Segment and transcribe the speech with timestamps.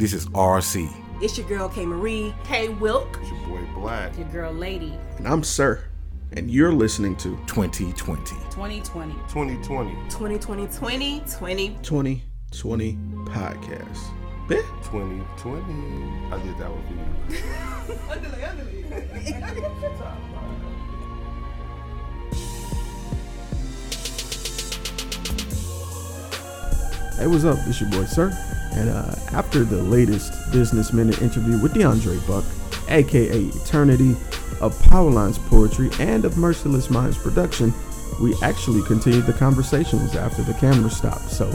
[0.00, 0.90] This is RC.
[1.20, 2.34] It's your girl K Marie.
[2.42, 3.18] K Wilk.
[3.20, 4.16] It's your boy Black.
[4.16, 4.98] Your girl Lady.
[5.18, 5.84] And I'm Sirr.
[6.32, 8.16] And you're listening to 2020.
[8.24, 9.12] 2020.
[9.28, 9.92] 2020.
[10.08, 10.68] 2020.
[10.70, 11.68] 2020.
[11.82, 14.48] 2020 podcast.
[14.48, 14.64] Bet.
[14.84, 16.32] 2020.
[16.32, 17.40] I did that one for you.
[27.18, 27.58] Hey, what's up?
[27.66, 28.59] It's your boy, Sirr.
[28.72, 32.44] And uh, after the latest Business Minute interview with DeAndre Buck,
[32.88, 34.16] aka Eterniti,
[34.60, 37.72] of Powerlines Poetry and of Mer$iless Mindz Production,
[38.20, 41.30] we actually continued the conversations after the camera stopped.
[41.30, 41.50] So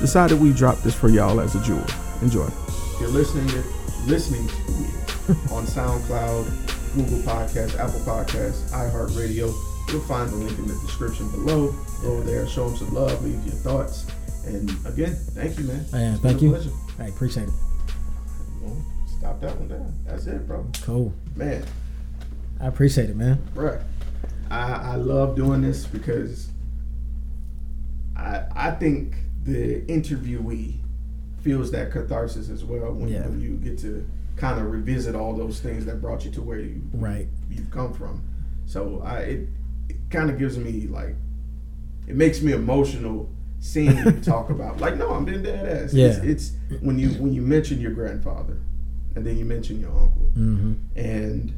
[0.00, 1.84] decided we drop this for y'all as a jewel.
[2.22, 2.46] Enjoy.
[2.46, 3.62] If you're listening to
[4.06, 9.54] listening to it on SoundCloud, Google Podcasts, Apple Podcasts, iHeartRadio.
[9.88, 11.74] You'll find the link in the description below.
[12.02, 14.06] Go there, show them some love, leave your thoughts.
[14.46, 15.84] And again, thank you, man.
[15.92, 16.50] Yeah, thank you.
[16.50, 16.70] pleasure.
[16.98, 17.54] I appreciate it.
[18.62, 18.76] Well,
[19.18, 19.94] stop that one down.
[20.06, 20.66] That's it, bro.
[20.82, 21.12] Cool.
[21.34, 21.64] Man,
[22.60, 23.38] I appreciate it, man.
[23.54, 23.80] Right.
[24.50, 26.48] I, I love doing this because
[28.16, 30.74] I I think the interviewee
[31.40, 33.26] feels that catharsis as well when, Yeah.
[33.26, 36.58] when you get to kind of revisit all those things that brought you to where
[36.58, 37.28] you Right.
[37.50, 38.22] you've come from.
[38.66, 39.48] So I it,
[39.88, 41.14] it kind of gives me like
[42.06, 45.92] it makes me emotional seeing you talk about like no I'm being dead ass.
[45.92, 46.20] It's, Yeah.
[46.22, 48.58] it's when you when you mention your grandfather
[49.14, 50.74] and then you mention your uncle Mm-hmm.
[50.96, 51.54] and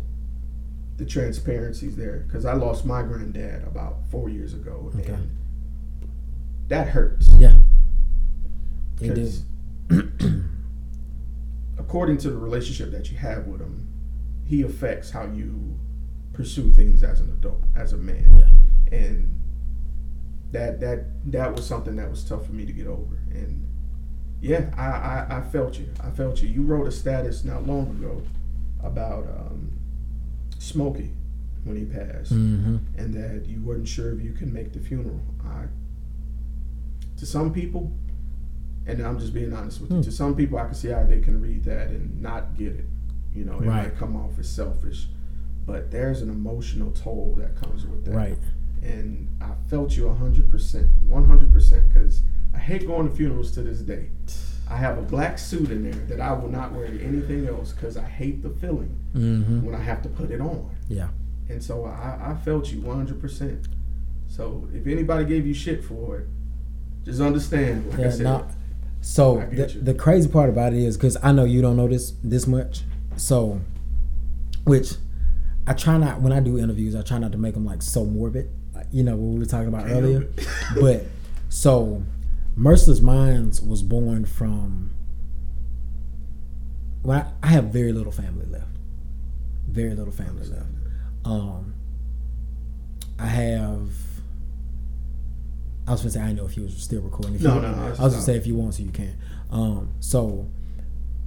[0.98, 5.12] the transparency's there because I lost my granddad about four years ago, Okay.
[5.12, 5.30] and
[6.68, 7.28] that hurts.
[7.38, 7.56] Yeah.
[9.00, 9.42] It Because
[11.78, 13.86] according to the relationship that you have with him,
[14.44, 15.78] he affects how you
[16.32, 18.38] pursue things as an adult, as a man,
[18.92, 18.96] Yeah.
[18.98, 19.37] and
[20.52, 23.16] that that that was something that was tough for me to get over.
[23.30, 23.66] And
[24.40, 25.88] yeah, I I, I felt you.
[26.02, 26.48] I felt you.
[26.48, 28.22] You wrote a status not long ago
[28.82, 29.72] about um,
[30.58, 31.10] Smokey
[31.64, 32.32] when he passed.
[32.32, 32.76] Mm-hmm.
[32.96, 35.20] and that you weren't sure if you could make the funeral.
[35.44, 35.64] I,
[37.18, 37.92] to some people,
[38.86, 40.02] and I'm just being honest with you, Hmm.
[40.02, 42.84] to some people, I can see how they can read that and not get it.
[43.34, 43.84] You know, it Right.
[43.88, 45.08] might come off as selfish,
[45.66, 48.14] but there's an emotional toll that comes with that.
[48.14, 48.38] Right.
[48.82, 52.22] And I felt you 100%, 100%, because
[52.54, 54.08] I hate going to funerals to this day.
[54.70, 57.72] I have a black suit in there that I will not wear to anything else
[57.72, 59.62] because I hate the feeling Mm-hmm.
[59.64, 60.70] when I have to put it on.
[60.88, 61.08] Yeah.
[61.48, 63.66] And so I, I felt you 100%.
[64.28, 66.26] So if anybody gave you shit for it,
[67.04, 67.88] just understand.
[67.90, 68.10] Like I Yeah.
[68.10, 68.42] said, Nah.
[69.00, 71.88] So I the, the crazy part about it is because I know you don't know
[71.88, 72.82] this this much.
[73.16, 73.60] So,
[74.64, 74.92] which
[75.66, 78.04] I try not when I do interviews, I try not to make them like so
[78.04, 78.50] morbid.
[78.92, 80.28] You know what we were talking about Can't earlier.
[80.80, 81.06] but
[81.48, 82.02] so,
[82.56, 84.94] Mer$iless Mindz was born from.
[87.02, 88.66] When I, I have very little family left,
[89.68, 90.66] very little family left.
[91.24, 91.74] Um,
[93.18, 93.90] I have.
[95.86, 97.36] I was gonna say I know if you was still recording.
[97.36, 99.16] If No, you, no, no, I was gonna say if you want to, you can.
[99.50, 100.46] Um, so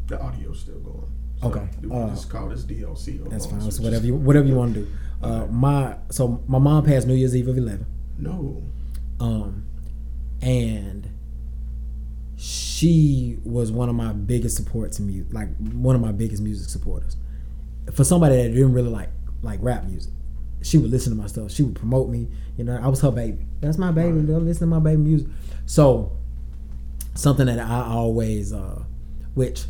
[0.07, 1.12] the audio's still going.
[1.41, 3.28] So Okay, We uh, just call this DLC.
[3.29, 3.69] that's fine.
[3.72, 4.91] So whatever you whatever you want to do.
[5.24, 7.85] Uh, my so my mom passed New Year's Eve of eleven.
[8.18, 8.62] No.
[9.19, 9.66] Um,
[10.41, 11.09] and
[12.38, 16.69] she was one of my biggest supports in music, like one of my biggest music
[16.69, 17.16] supporters.
[17.91, 19.09] For somebody that didn't really like
[19.44, 20.13] like rap music,
[20.62, 21.51] she would listen to my stuff.
[21.51, 22.28] She would promote me.
[22.57, 23.46] You know, I was her baby.
[23.62, 24.18] That's my baby.
[24.18, 24.28] Right.
[24.28, 25.28] Go listen to my baby music.
[25.66, 26.12] So
[27.13, 28.84] something that I always, uh,
[29.35, 29.66] which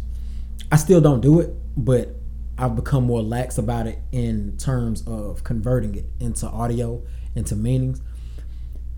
[0.72, 2.16] I still don't do it, but
[2.58, 7.02] I've become more lax about it in terms of converting it into audio,
[7.36, 8.02] into meanings.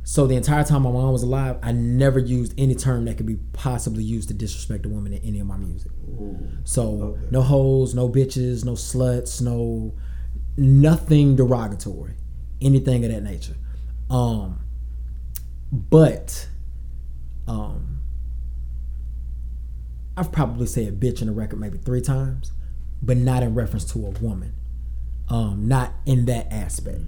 [0.06, 3.26] So the entire time my mom was alive, I never used any term that could
[3.26, 5.92] be possibly used to disrespect a woman in any of my music.
[6.10, 6.38] Ooh.
[6.66, 7.32] So that.
[7.32, 9.94] no hoes, no bitches, no sluts, no
[10.58, 12.16] nothing derogatory,
[12.62, 13.56] anything of that nature.
[14.10, 14.60] Um,
[15.72, 16.48] but
[17.48, 18.02] um,
[20.18, 22.52] I've probably said bitch in a record maybe three times,
[23.04, 24.54] but not in reference to a woman.
[25.30, 27.02] Um, not in that aspect.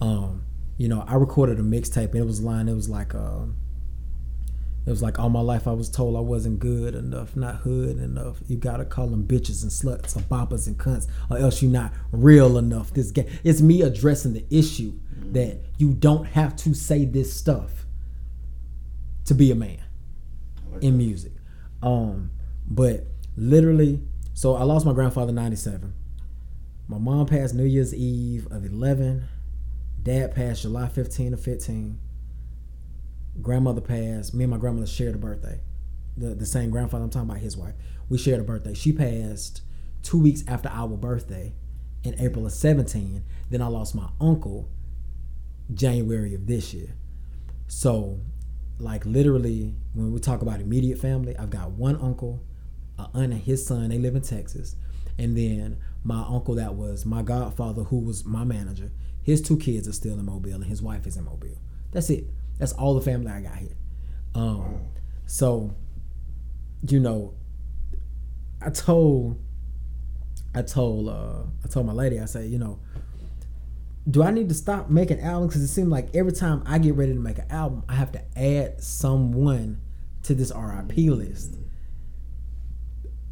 [0.00, 0.44] Um,
[0.78, 2.68] you know, I recorded a mixtape and it was a line.
[2.68, 3.56] It was like, um,
[4.86, 7.98] it was like all my life I was told I wasn't good enough, not hood
[7.98, 8.38] enough.
[8.48, 11.92] You gotta call them bitches and sluts or boppers and cunts, or else you're not
[12.12, 12.92] real enough.
[12.92, 14.94] This game, it's me addressing the issue
[15.32, 17.84] that you don't have to say this stuff
[19.26, 19.80] to be a man
[20.80, 21.32] in music.
[21.82, 22.30] Um,
[22.66, 23.04] but
[23.36, 24.00] literally,
[24.40, 25.92] so I lost my grandfather in '97.
[26.88, 29.28] My mom passed New Year's Eve of 11.
[30.02, 31.98] Dad passed July 15 of 15.
[33.42, 34.32] Grandmother passed.
[34.32, 35.60] Me and my grandmother shared a birthday.
[36.16, 37.04] the the same grandfather.
[37.04, 37.74] I'm talking about his wife.
[38.08, 38.72] We shared a birthday.
[38.72, 39.60] She passed
[40.02, 41.52] two weeks after our birthday
[42.02, 43.22] in April of 17.
[43.50, 44.70] Then I lost my uncle
[45.74, 46.94] January of this year.
[47.68, 48.20] So,
[48.78, 52.42] like literally, when we talk about immediate family, I've got one uncle,
[53.14, 53.88] aunt and his son.
[53.88, 54.76] They live in Texas,
[55.18, 58.90] and then my uncle that was my godfather, who was my manager.
[59.22, 61.58] His two kids are still in Mobile, and his wife is in Mobile.
[61.92, 62.24] That's it.
[62.58, 63.76] That's all the family I got here.
[64.34, 64.80] Um,
[65.26, 65.74] so,
[66.86, 67.34] you know,
[68.62, 69.40] I told,
[70.54, 72.78] I told, uh, I told my lady, I said, you know,
[74.08, 75.52] do I need to stop making albums?
[75.52, 78.12] Because it seemed like every time I get ready to make an album, I have
[78.12, 79.80] to add someone
[80.24, 81.56] to this RIP list.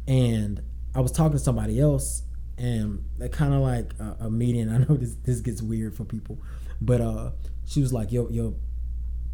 [0.09, 0.61] And
[0.95, 2.23] I was talking to somebody else,
[2.57, 4.67] and they kind of like a, a meeting.
[4.73, 6.39] I know this this gets weird for people,
[6.81, 7.31] but uh,
[7.65, 8.55] she was like, "Yo, yo,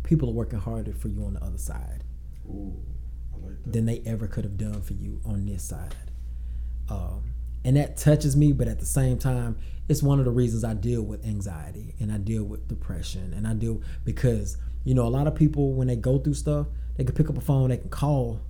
[0.04, 2.04] people are working harder for you on the other side
[2.48, 2.76] Ooh,
[3.34, 3.74] I like that.
[3.74, 5.96] than they ever could have done for you on this side."
[6.90, 7.24] Um,
[7.64, 9.58] and that touches me, but at the same time,
[9.88, 13.48] it's one of the reasons I deal with anxiety and I deal with depression and
[13.48, 16.68] I deal because you know a lot of people when they go through stuff,
[16.98, 18.42] they can pick up a phone, they can call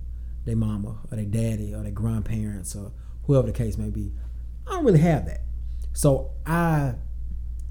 [0.46, 2.92] their mama or their daddy or their grandparents or
[3.24, 4.12] whoever the case may be.
[4.66, 5.42] I don't really have that,
[5.92, 6.94] so I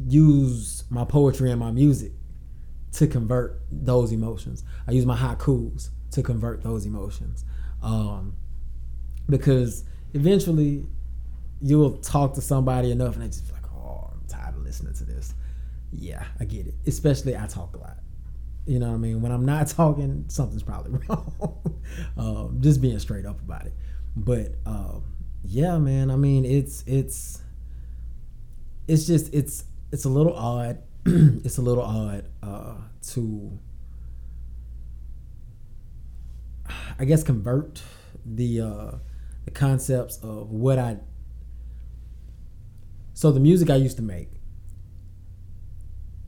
[0.08, 2.12] use my poetry and my music
[2.94, 4.64] to convert those emotions.
[4.88, 7.44] I use my haikus to convert those emotions,
[7.82, 8.36] um,
[9.30, 9.84] because
[10.14, 10.86] eventually
[11.62, 14.94] you'll talk to somebody enough and they just be like, oh, I'm tired of listening
[14.94, 15.34] to this.
[15.92, 16.76] Yeah, I get it.
[16.86, 17.98] Especially I talk a lot.
[18.66, 19.22] You know what I mean?
[19.22, 21.82] When I'm not talking, something's probably wrong.
[22.18, 23.74] um, just being straight up about it.
[24.16, 25.04] But um,
[25.44, 26.10] yeah, man.
[26.10, 27.42] I mean, it's it's
[28.88, 30.82] it's just it's it's a little odd.
[31.06, 32.76] it's a little odd uh,
[33.10, 33.60] to,
[36.98, 37.82] I guess, convert
[38.26, 38.92] the uh,
[39.46, 40.98] the concepts of what I.
[43.14, 44.30] So the music I used to make.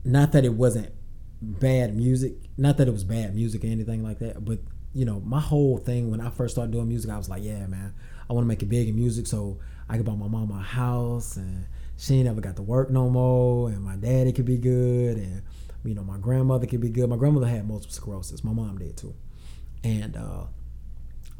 [0.04, 0.92] Not that it wasn't
[1.40, 4.58] bad music, not that it was bad music or anything like that, but
[4.92, 7.66] you know, my whole thing when I first started doing music, I was like, yeah,
[7.66, 7.94] man,
[8.28, 9.58] I want to make it big in music so
[9.88, 13.08] I could buy my mama a house and she ain't never got to work no
[13.08, 15.42] more and my daddy could be good and
[15.84, 17.08] you know, my grandmother could be good.
[17.08, 18.44] My grandmother had multiple sclerosis.
[18.44, 19.14] My mom did too.
[19.84, 20.44] And uh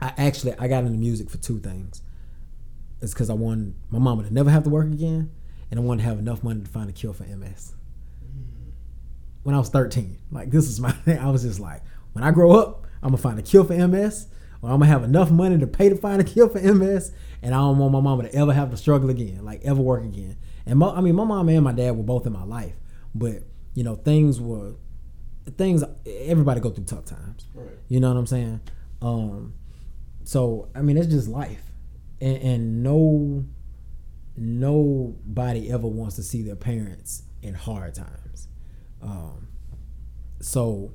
[0.00, 2.02] I actually I got into music for two things.
[3.00, 5.30] It's because I wanted my mama to never have to work again,
[5.70, 7.74] and I wanted to have enough money to find a cure for MS.
[9.48, 11.18] When I was 13, like this is my thing.
[11.18, 11.80] I was just like,
[12.12, 14.26] when I grow up, I'm gonna find a cure for MS,
[14.60, 17.54] or I'm gonna have enough money to pay to find a cure for MS, and
[17.54, 20.36] I don't want my mama to ever have to struggle again, like ever work again.
[20.66, 22.74] And my, I mean, my mom and my dad were both in my life,
[23.14, 23.36] but
[23.72, 24.74] you know, things were
[25.56, 25.82] things.
[26.04, 27.46] Everybody go through tough times.
[27.54, 27.70] Right.
[27.88, 28.60] You know what I'm saying?
[29.00, 29.54] Um,
[30.24, 31.72] so I mean, it's just life,
[32.20, 33.46] and, and no,
[34.36, 38.27] nobody ever wants to see their parents in hard times.
[39.02, 39.48] Um,
[40.40, 40.92] so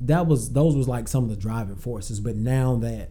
[0.00, 2.20] that was those was like some of the driving forces.
[2.20, 3.10] But now that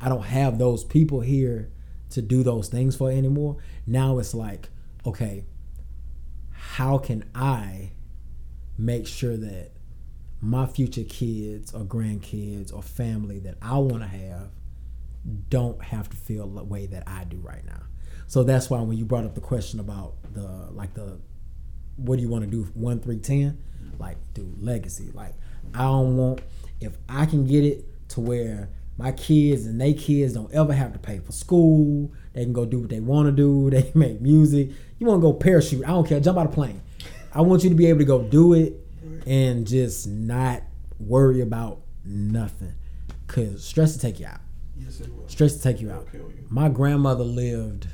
[0.00, 1.70] I don't have those people here
[2.10, 3.56] to do those things for anymore,
[3.86, 4.68] now it's like,
[5.06, 5.44] okay,
[6.50, 7.92] how can I
[8.76, 9.72] make sure that
[10.40, 14.50] my future kids or grandkids or family that I want to have
[15.48, 17.82] don't have to feel the way that I do right now.
[18.28, 21.18] So that's why when you brought up the question about the like the
[21.98, 23.62] what do you want to do one three ten,
[23.98, 25.10] like do legacy.
[25.12, 25.34] Like
[25.74, 26.40] I don't want
[26.80, 30.92] if I can get it to where my kids and they kids don't ever have
[30.92, 32.12] to pay for school.
[32.32, 33.70] They can go do what they want to do.
[33.70, 34.70] They can make music.
[34.98, 35.84] You want to go parachute?
[35.84, 36.20] I don't care.
[36.20, 36.80] Jump out of plane.
[37.32, 38.74] I want you to be able to go do it
[39.26, 40.62] and just not
[40.98, 42.74] worry about nothing.
[43.26, 44.40] Cause stress will take you out.
[44.76, 45.28] Yes, it will.
[45.28, 46.08] Stress will take you out.
[46.12, 46.46] It'll kill you.
[46.48, 47.86] My grandmother lived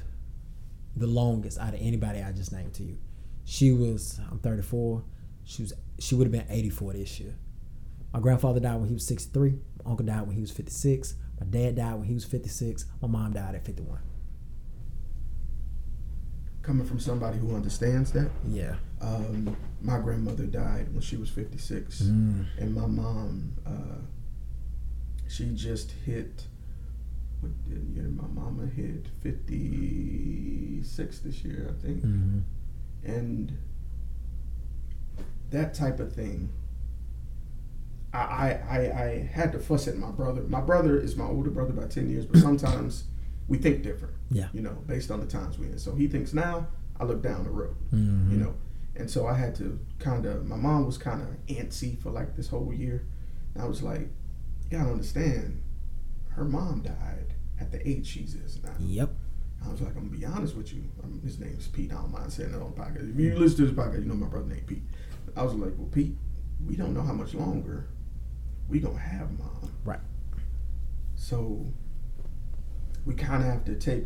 [0.97, 2.97] the longest out of anybody I just named to you.
[3.45, 5.03] She was I'm 34.
[5.45, 7.35] She was she would have been 84 this year.
[8.13, 9.51] My grandfather died when he was 63.
[9.85, 11.15] My uncle died when he was 56.
[11.41, 12.87] My dad died when he was 56.
[13.03, 13.99] My mom died at 51.
[16.63, 18.77] Coming from somebody who understands that, Yeah.
[19.03, 22.47] um, my grandmother died when she was 56, Mm.
[22.59, 23.99] and my mom, uh,
[25.29, 26.47] she just hit.
[27.41, 32.03] What did you know, my mama hit 56 this year, I think.
[32.03, 32.39] hmm
[33.05, 33.57] and
[35.51, 36.53] that type of thing.
[38.13, 40.43] I, I, I, had to fuss at my brother.
[40.43, 43.05] My brother is my older brother by ten years, but sometimes
[43.49, 44.15] we think different.
[44.31, 44.47] Yeah.
[44.53, 45.79] You know, based on the times we're in.
[45.79, 46.69] So he thinks now,
[47.01, 47.75] I look down the road.
[47.93, 48.31] Mhm.
[48.31, 48.55] You know,
[48.95, 50.47] and so I had to kind of.
[50.47, 53.05] My mom was kind of antsy for like this whole year.
[53.55, 54.09] And I was like,
[54.71, 55.63] you gotta understand,
[56.31, 58.75] her mom died at the age she's is now.
[58.79, 59.11] Yep.
[59.67, 60.85] I was like, I'm gonna be honest with you.
[61.03, 61.91] Um, his name's Pete.
[61.93, 63.13] I don't mind saying that on the podcast.
[63.13, 64.83] If you listen to this podcast, you know my brother named Pete.
[65.37, 66.17] I was like, well, Pete,
[66.67, 67.87] we don't know how much longer
[68.69, 69.71] we gonna have mom.
[69.85, 70.01] Right.
[71.17, 71.67] So
[73.05, 74.05] we kind of have to take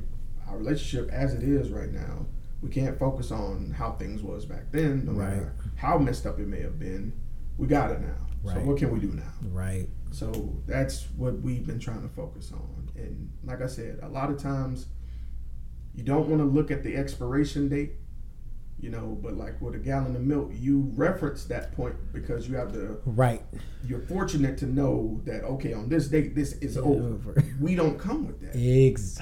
[0.48, 2.26] our relationship as it is right now.
[2.62, 5.28] We can't focus on how things was back then, no Right.
[5.30, 7.12] matter how messed up it may have been.
[7.56, 8.26] We got it now.
[8.44, 9.32] So what can we do now?
[9.50, 9.88] Right.
[10.10, 12.90] So that's what we've been trying to focus on.
[12.96, 14.86] And like I said, a lot of times
[15.98, 17.94] you don't want to look at the expiration date,
[18.78, 22.54] you know, but like with a gallon of milk, you reference that point because you
[22.54, 23.42] have the Right.
[23.84, 27.02] you're fortunate to know that okay, on this date this is over.
[27.14, 27.44] Over.
[27.60, 28.52] We don't come with that.
[28.56, 29.18] Ex-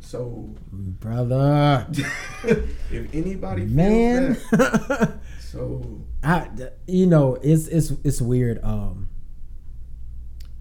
[0.00, 1.86] So brother.
[2.44, 4.36] if anybody feels Man.
[4.52, 6.50] that, so I,
[6.86, 8.60] you know, it's it's it's weird.
[8.62, 9.08] Um,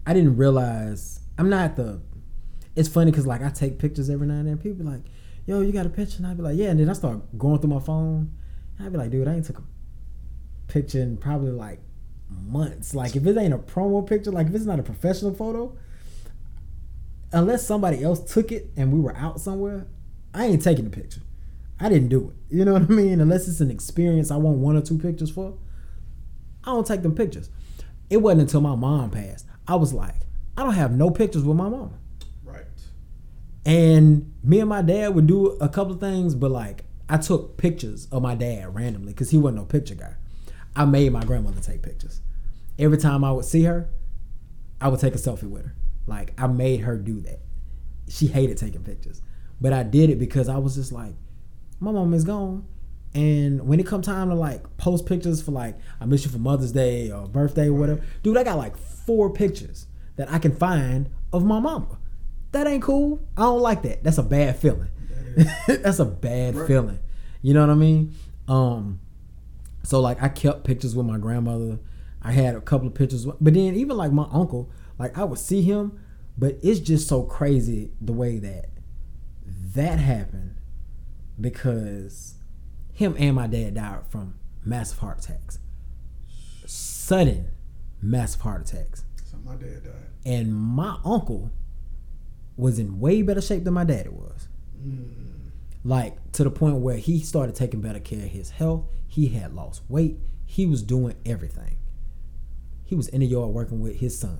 [0.05, 1.99] I didn't realize I'm not the.
[2.79, 4.57] It's funny because like I take pictures every now and then.
[4.57, 5.01] People be like,
[5.45, 7.59] "Yo, you got a picture?" And I'd be like, "Yeah." And then I start going
[7.59, 8.31] through my phone.
[8.77, 9.63] And I'd be like, "Dude, I ain't took a
[10.67, 11.81] picture in probably like
[12.29, 12.95] months.
[12.95, 15.75] Like if it ain't a promo picture, like if it's not a professional photo,
[17.33, 19.87] unless somebody else took it and we were out somewhere,
[20.33, 21.21] I ain't taking the picture.
[21.79, 22.55] I didn't do it.
[22.55, 23.21] You know what I mean?
[23.21, 25.57] Unless it's an experience I want one or two pictures for,
[26.63, 27.49] I don't take them pictures.
[28.09, 29.45] It wasn't until my mom passed.
[29.67, 30.15] I was like,
[30.57, 31.93] I don't have no pictures with my mom.
[33.65, 37.57] And me and my dad would do a couple of things, but like I took
[37.57, 40.15] pictures of my dad randomly because he wasn't no picture guy.
[40.75, 42.21] I made my grandmother take pictures.
[42.77, 43.89] Every time I would see her,
[44.79, 45.75] I would take a selfie with her.
[46.07, 47.39] Like I made her do that.
[48.07, 49.21] She hated taking pictures,
[49.59, 51.13] but I did it because I was just like,
[51.79, 52.65] my mom is gone.
[53.13, 56.37] And when it come time to like post pictures for like I miss you for
[56.37, 60.55] Mother's Day or birthday or whatever, dude, I got like four pictures that I can
[60.55, 61.97] find of my mama.
[62.51, 63.21] That ain't cool.
[63.37, 64.03] I don't like that.
[64.03, 64.89] That's a bad feeling.
[65.67, 66.67] That's a bad Right.
[66.67, 66.99] feeling.
[67.41, 68.13] You know what I mean?
[68.47, 68.99] Um,
[69.83, 71.79] so like I kept pictures with my grandmother.
[72.21, 75.23] I had a couple of pictures, with- but then even like my uncle, like I
[75.23, 75.99] would see him,
[76.37, 78.69] but it's just so crazy the way that
[79.75, 80.55] that happened
[81.39, 82.35] because
[82.91, 84.33] him and my dad died from
[84.65, 85.59] massive heart attacks,
[86.65, 87.47] sudden
[88.01, 89.93] massive heart attacks, So my dad died.
[90.25, 91.51] and my uncle
[92.59, 94.47] was in way better shape than my daddy was
[94.81, 95.03] hmm.
[95.83, 98.85] like to the point where he started taking better care of his health.
[99.07, 100.17] He had lost weight.
[100.45, 101.77] He was doing everything.
[102.83, 104.39] He was in the yard working with his son.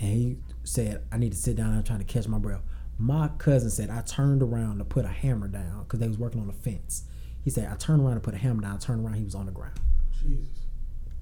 [0.00, 1.74] And he said, I need to sit down.
[1.74, 2.62] I'm trying to catch my breath.
[2.98, 6.40] My cousin said, I turned around to put a hammer down because they was working
[6.40, 7.04] on the fence.
[7.44, 8.74] He said, I turned around to put a hammer down.
[8.74, 9.78] I turned around, he was on the ground.
[10.20, 10.48] Jesus.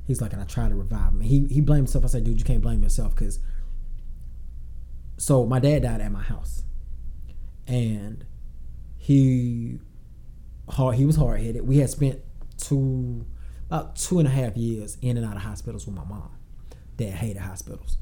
[0.04, 1.20] He's like, and I tried to revive him.
[1.20, 2.04] He he blamed himself.
[2.04, 3.38] I said, dude, you can't blame yourself because.
[5.20, 6.62] So my dad died at my house,
[7.66, 8.24] and
[8.96, 9.78] he
[10.70, 10.96] hard.
[10.96, 11.68] He was hard headed.
[11.68, 12.20] We had spent
[12.56, 13.26] two
[13.66, 16.30] about two and a half years in and out of hospitals with my mom.
[16.96, 17.98] Dad hated hospitals,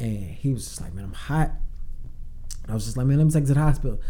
[0.00, 1.52] and he was just like, man, I'm hot.
[2.68, 4.00] I was just like, man, let me take you to the hospital.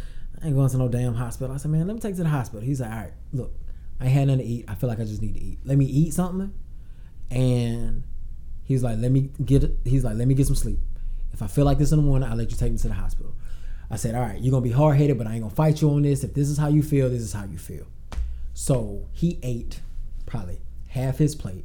[0.42, 1.54] I ain't going to no damn hospital.
[1.54, 2.62] I said, man, let me take you to the hospital.
[2.62, 3.52] He's like, all right, look,
[4.00, 4.64] I ain't had nothing to eat.
[4.66, 5.58] I feel like I just need to eat.
[5.66, 6.54] Let me eat something.
[7.30, 8.04] And
[8.64, 9.62] he's like, let me get.
[9.84, 10.78] He's like, let me get some sleep.
[11.32, 12.94] If I feel like this in the morning, I'll let you take me to the
[12.94, 13.34] hospital.
[13.90, 15.90] I said, all right, you're gonna be hard headed, but I ain't gonna fight you
[15.90, 16.22] on this.
[16.22, 17.86] If this is how you feel, this is how you feel.
[18.54, 19.80] So he ate
[20.26, 21.64] probably half his plate.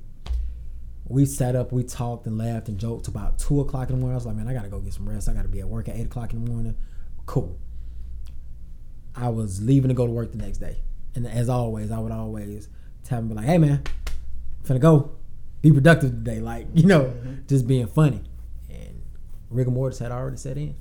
[1.07, 4.15] We sat up, we talked and laughed and joked about two o'clock in the morning.
[4.15, 5.29] I was like, man, I gotta go get some rest.
[5.29, 6.75] I gotta be at work at eight o'clock in the morning.
[7.27, 7.59] Cool.
[9.15, 10.77] I was leaving to go to work the next day.
[11.13, 12.69] And as always, I would always
[13.03, 15.11] tell him, be like, hey man, I'm finna go.
[15.61, 16.39] Be productive today.
[16.39, 17.33] Like, you know, mm-hmm.
[17.47, 18.21] just being funny.
[19.49, 20.75] Rigor mortis had already set in.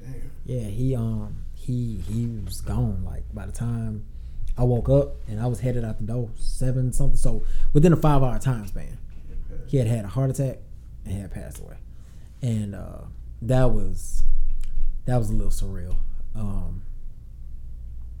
[0.00, 0.30] Damn.
[0.44, 3.04] Yeah, he um he he was gone.
[3.04, 4.04] Like by the time
[4.56, 7.16] I woke up and I was headed out the door, seven something.
[7.16, 8.98] So within a five hour time span,
[9.66, 10.58] he had had a heart attack
[11.04, 11.76] and had passed away,
[12.42, 13.02] and uh,
[13.42, 14.22] that was
[15.06, 15.96] that was a little surreal.
[16.34, 16.82] Um,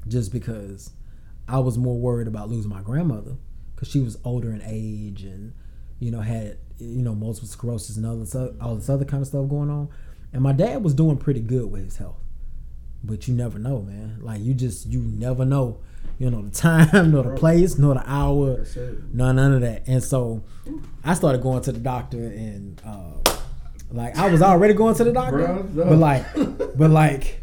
[0.08, 0.90] just because
[1.48, 3.36] I was more worried about losing my grandmother
[3.74, 5.52] because she was older in age and
[5.98, 9.22] you know had you know multiple sclerosis and all this o- all this other kind
[9.22, 9.88] of stuff going on,
[10.32, 12.16] and my dad was doing pretty good with his health.
[13.04, 14.18] But you never know, man.
[14.20, 15.78] Like you just you never know.
[16.18, 18.64] You know the time, nor the place, nor the hour,
[19.12, 19.82] no none of that.
[19.86, 20.42] And so
[21.04, 23.32] I started going to the doctor and uh,
[23.90, 27.42] like I was already going to the doctor, but like but like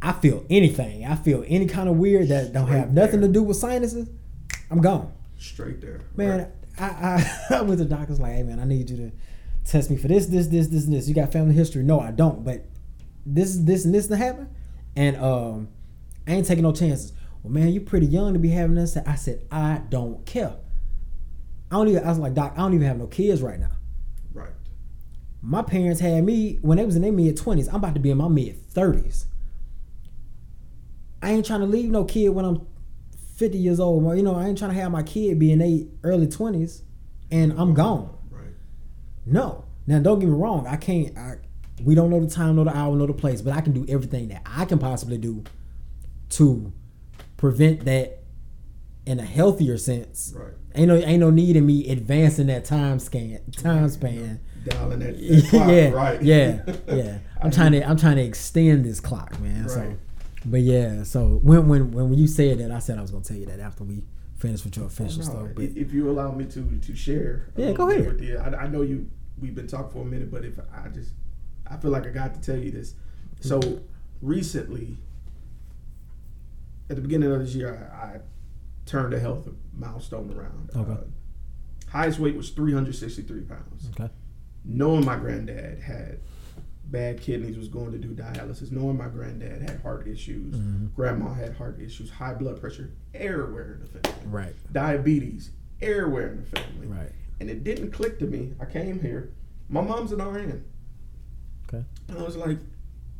[0.00, 1.04] I feel anything.
[1.06, 4.08] I feel any kind of weird that don't have nothing to do with sinuses.
[4.70, 5.12] I'm gone.
[5.38, 6.02] straight there.
[6.16, 6.48] Man, Right.
[6.78, 9.12] I, I, I went to the doctor's like, hey man, I need you to
[9.64, 11.08] test me for this, this, this, this, and this.
[11.08, 11.82] You got family history?
[11.82, 12.44] No, I don't.
[12.44, 12.64] But
[13.24, 14.48] this, this, and this to happen,
[14.96, 15.68] and um,
[16.26, 17.12] I ain't taking no chances.
[17.42, 18.96] Well, man, you're pretty young to be having this.
[18.96, 20.54] I said, I don't care.
[21.70, 22.04] I don't even.
[22.04, 23.70] I was like, Doc, I don't even have no kids right now.
[24.32, 24.52] Right.
[25.42, 27.68] My parents had me when they was in their mid twenties.
[27.68, 29.26] I'm about to be in my mid thirties.
[31.22, 32.66] I ain't trying to leave no kid when I'm
[33.34, 34.02] 50 years old.
[34.02, 36.82] Well, you know, I ain't trying to have my kid be in their early 20s
[37.30, 38.16] and I'm gone.
[38.30, 38.44] Right.
[39.26, 39.64] No.
[39.86, 40.66] Now, don't get me wrong.
[40.66, 41.16] I can't.
[41.18, 41.36] I,
[41.82, 43.84] we don't know the time, nor the hour, nor the place, but I can do
[43.88, 45.44] everything that I can possibly do
[46.30, 46.72] to
[47.36, 48.20] prevent that
[49.04, 50.32] in a healthier sense.
[50.34, 50.52] Right.
[50.76, 54.40] Ain't no ain't no need in me advancing that time scan time span.
[54.64, 56.22] Dialing that, that clock, yeah, right.
[56.22, 57.18] yeah, yeah.
[57.42, 59.68] I'm trying to I'm trying to extend this clock, man.
[59.68, 59.98] So, Right.
[60.44, 61.02] But yeah.
[61.04, 63.60] So when when when you said that, I said I was gonna tell you that
[63.60, 64.02] after we
[64.36, 65.48] finish with your official No, stuff.
[65.54, 68.20] But if you allow me to to share, Yeah, go ahead.
[68.20, 69.10] You, I, I know you.
[69.40, 71.10] We've been talking for a minute, but if I just,
[71.66, 72.94] I feel like I got to tell you this.
[73.40, 73.80] So
[74.22, 74.96] recently,
[76.88, 78.20] at the beginning of this year, I, I
[78.86, 80.70] turned a health milestone around.
[80.76, 80.92] Okay.
[80.92, 83.88] Uh, highest weight was 363 pounds.
[83.90, 84.12] okay,
[84.64, 86.20] Knowing my granddad had
[86.94, 88.70] bad kidneys, was going to do dialysis.
[88.72, 90.86] Knowing my granddad had heart issues, Mm-hmm.
[90.96, 95.50] grandma had heart issues, high blood pressure, everywhere in the family right, diabetes
[95.82, 96.86] everywhere in the family.
[96.86, 98.52] right, And it didn't click to me.
[98.60, 99.32] I came here.
[99.68, 100.64] My mom's an RN.
[101.68, 101.84] okay.
[102.08, 102.58] And I was like,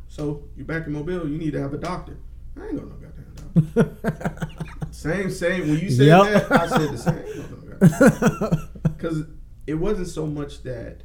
[0.09, 2.17] so you're back in Mobile, you need to have a doctor.
[2.59, 3.35] I ain't got no goddamn
[3.75, 4.49] doctor.
[4.93, 5.69] same, same.
[5.69, 6.49] When you said Yep.
[6.49, 7.15] that, I said the same.
[7.15, 8.69] I ain't got no goddamn doctor.
[8.97, 9.25] Because
[9.67, 11.01] it wasn't so much that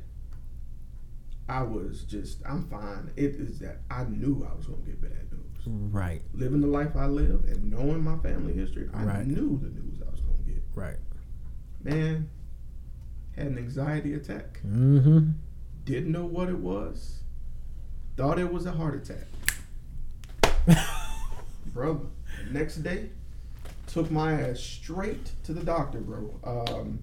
[1.50, 3.12] I was just, I'm fine.
[3.16, 5.92] It is that I knew I was going to get bad news.
[5.94, 9.26] right, Living the life I live and knowing my family history, I Right.
[9.28, 10.62] knew the news I was going to get.
[10.76, 10.98] right.
[11.84, 12.30] man
[13.36, 15.32] had an anxiety attack Mm-hmm.
[15.86, 17.20] didn't know what it was
[18.18, 19.28] thought it was a heart attack
[21.74, 22.10] bro
[22.52, 23.10] next day
[23.88, 27.00] took my ass straight to the doctor bro um,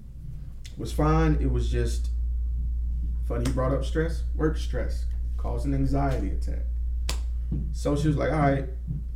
[0.76, 2.11] was fine it was just
[3.26, 5.04] funny you brought up stress work stress
[5.36, 6.64] caused an anxiety attack
[7.72, 8.66] so she was like all right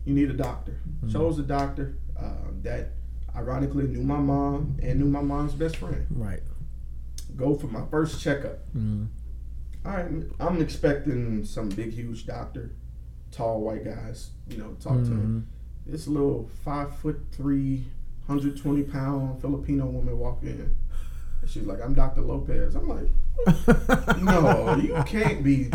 [0.04, 0.78] you need a doctor
[1.10, 2.92] chose a doctor um, that
[3.34, 6.40] ironically knew my mom and knew my mom's best friend Right.
[7.36, 8.58] go for my first checkup.
[8.76, 9.04] Mm-hmm.
[9.86, 12.72] All right, I'm expecting some big, huge doctor,
[13.30, 15.48] tall white guys, you know, talk to him.
[15.86, 17.84] This little five foot three,
[18.26, 20.76] 120 pound Filipino woman walk in.
[21.40, 22.20] And was like, I'm Dr.
[22.20, 22.74] Lopez.
[22.74, 25.70] I'm like, no, you can't be.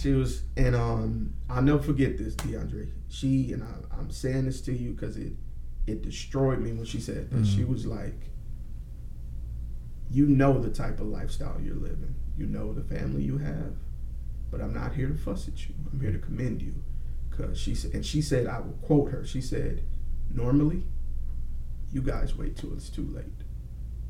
[0.00, 2.90] She was, and um, I'll never forget this, DeAndre.
[3.08, 5.32] She, and I, I'm saying this to you because it,
[5.86, 7.48] it destroyed me when she said this.
[7.48, 8.30] She was like,
[10.10, 12.14] you know the type of lifestyle you're living.
[12.36, 13.74] You know the family you have.
[14.50, 15.74] But I'm not here to fuss at you.
[15.92, 16.74] I'm here to commend you.
[17.30, 19.26] Cause she said, and she said, I will quote her.
[19.26, 19.82] She said,
[20.32, 20.84] normally,
[21.92, 23.43] you guys wait till it's too late.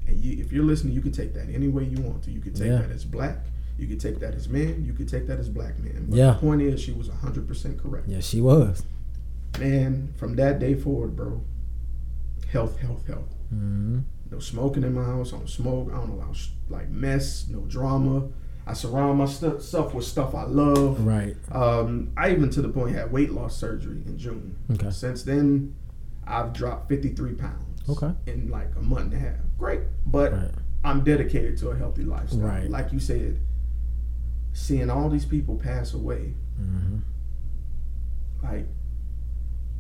[0.07, 2.31] And you, if you're listening, you can take that any way you want to.
[2.31, 2.79] You can take Yeah.
[2.83, 3.39] that as black.
[3.79, 4.85] You can take that as man.
[4.85, 6.07] You can take that as black man.
[6.09, 6.33] But Yeah.
[6.33, 8.09] the point is, she was 100% correct.
[8.09, 8.83] Yeah, she was.
[9.59, 11.43] Man, from that day forward, bro,
[12.51, 13.35] health, health, health.
[13.55, 14.01] Mm-hmm.
[14.31, 15.33] No smoking in my house.
[15.33, 15.91] I don't smoke.
[15.93, 16.33] I don't allow
[16.69, 17.47] like mess.
[17.49, 18.29] No drama.
[18.67, 21.05] I surround myself with stuff I love.
[21.07, 21.37] Right.
[21.53, 24.57] Um, I even to the point had weight loss surgery in June.
[24.73, 24.91] Okay.
[24.91, 25.75] Since then,
[26.27, 27.74] I've dropped 53 pounds.
[27.89, 28.13] Okay.
[28.27, 29.37] In like a month and a half.
[29.59, 30.51] Great, but Right.
[30.85, 32.41] I'm dedicated to a healthy lifestyle.
[32.41, 32.69] Right.
[32.71, 33.41] Like you said,
[34.53, 36.99] seeing all these people pass away, Mm-hmm.
[38.43, 38.67] like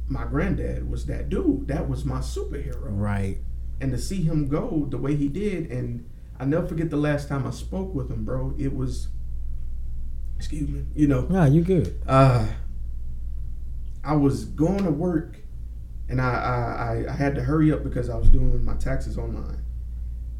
[0.08, 1.68] my granddad was that dude.
[1.68, 2.88] That was my superhero.
[2.90, 3.38] Right.
[3.80, 7.28] and to see him go the way he did and i never forget the last
[7.28, 9.08] time i spoke with him bro it was
[10.36, 11.98] excuse me you know Nah, you good.
[12.06, 12.46] uh
[14.04, 15.38] i was going to work
[16.08, 19.62] and I, I i had to hurry up because i was doing my taxes online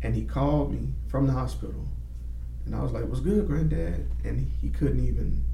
[0.03, 1.87] and he called me from the hospital
[2.67, 5.45] and i was like what's good granddad and he couldn't even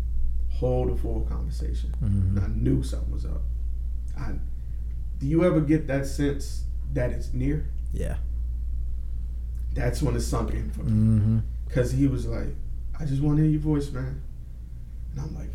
[0.51, 2.37] hold a full conversation Mhm.
[2.37, 3.43] and i knew something was up
[4.19, 4.33] i
[5.19, 8.17] do you ever get that sense that it's near Yeah.
[9.75, 10.91] that's when it sunk in for me.
[10.91, 11.39] Mm-hmm.
[11.73, 12.49] Cause he was like,
[12.99, 14.21] I just want to hear your voice, man.
[15.13, 15.51] And I'm like,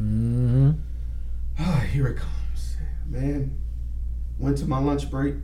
[0.00, 0.70] Mm-hmm.
[1.58, 2.32] ah, here it comes.
[3.06, 3.58] Man,
[4.38, 5.34] went to my lunch break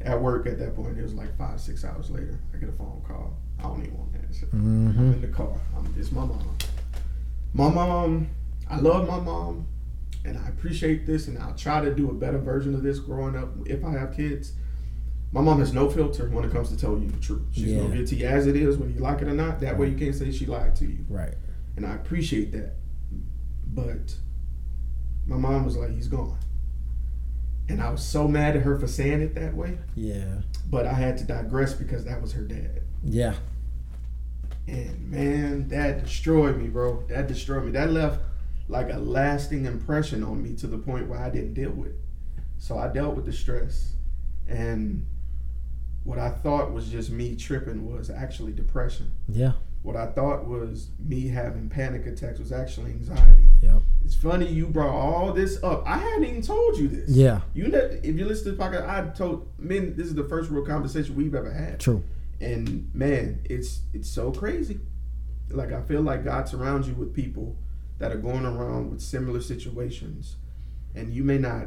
[0.00, 0.96] at work at that point.
[0.98, 2.38] It was like five, six hours later.
[2.54, 3.36] I get a phone call.
[3.58, 4.48] I don't even want to answer.
[4.52, 5.12] I'm Mm-hmm.
[5.14, 5.60] in the car.
[5.76, 6.56] I'm, it's my mom.
[7.54, 8.28] My mom,
[8.70, 9.66] I love my mom,
[10.24, 13.36] and I appreciate this, and I'll try to do a better version of this growing
[13.36, 14.52] up if I have kids.
[15.32, 17.42] my mom has no filter when it comes to telling you the truth.
[17.52, 17.78] She's Yeah.
[17.80, 19.60] gonna give it to you as it is, whether you like it or not.
[19.60, 21.04] That way you can't say she lied to you.
[21.08, 21.34] Right.
[21.76, 22.76] And I appreciate that.
[23.74, 24.16] But
[25.26, 26.38] my mom was like, he's gone.
[27.68, 29.78] And I was so mad at her for saying it that way.
[29.94, 30.40] Yeah.
[30.70, 32.82] But I had to digress because that was her dad.
[33.04, 33.34] Yeah.
[34.66, 37.04] And man, that destroyed me, bro.
[37.08, 37.72] That destroyed me.
[37.72, 38.20] That left
[38.68, 41.96] like a lasting impression on me to the point where I didn't deal with it.
[42.58, 43.94] So I dealt with the stress.
[44.46, 45.06] And
[46.04, 49.10] what I thought was just me tripping was actually depression.
[49.28, 49.52] Yeah.
[49.88, 53.44] What I thought was me having panic attacks was actually anxiety.
[53.62, 53.80] Yep.
[54.04, 55.82] It's funny you brought all this up.
[55.86, 57.08] I hadn't even told you this.
[57.08, 57.40] Yeah.
[57.54, 60.50] You know, if you listen to the podcast, I told men this is the first
[60.50, 62.04] real conversation we've ever had True.
[62.38, 64.78] and man it's it's so crazy
[65.50, 67.56] like i feel like god surrounds you with people
[67.98, 70.36] that are going around with similar situations
[70.94, 71.64] and you may not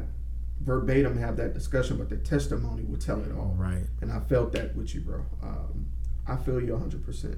[0.60, 3.84] verbatim have that discussion but the testimony will tell it all Right.
[4.00, 5.86] and i felt that with you bro um,
[6.26, 7.36] i feel you 100%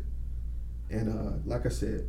[0.90, 2.06] and uh, like i said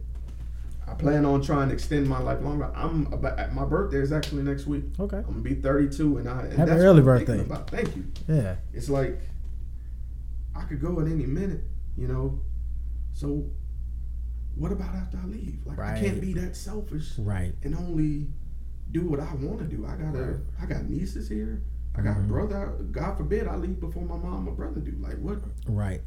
[0.87, 4.43] i plan on trying to extend my life longer i'm about my birthday is actually
[4.43, 5.17] next week Okay.
[5.17, 7.53] i'm gonna be 32 and i and Happy early what I'm thinking birthday.
[7.55, 7.69] about.
[7.69, 8.55] thank you Yeah.
[8.73, 9.19] it's like
[10.57, 11.65] I could go at any minute,
[11.97, 12.39] you know.
[13.11, 13.43] So
[14.55, 15.59] what about after I leave?
[15.65, 17.53] Like I can't be that selfish Right.
[17.63, 18.27] and only
[18.91, 19.85] do what I want to do.
[19.85, 21.61] I got to I got nieces here.
[21.93, 22.23] I got Mhm.
[22.23, 22.73] a brother.
[22.93, 24.93] God forbid I leave before my mom or brother do.
[24.97, 25.39] Like what?
[25.67, 26.01] Right.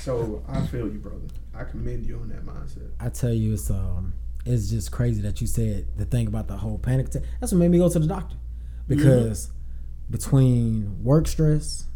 [0.00, 1.26] So I feel you, brother.
[1.54, 2.90] I commend you on that mindset.
[3.00, 4.14] I tell you, it's um,
[4.46, 7.22] it's just crazy that you said the thing about the whole panic attack.
[7.40, 8.36] That's what made me go to the doctor
[8.86, 9.50] because
[10.10, 11.86] between work stress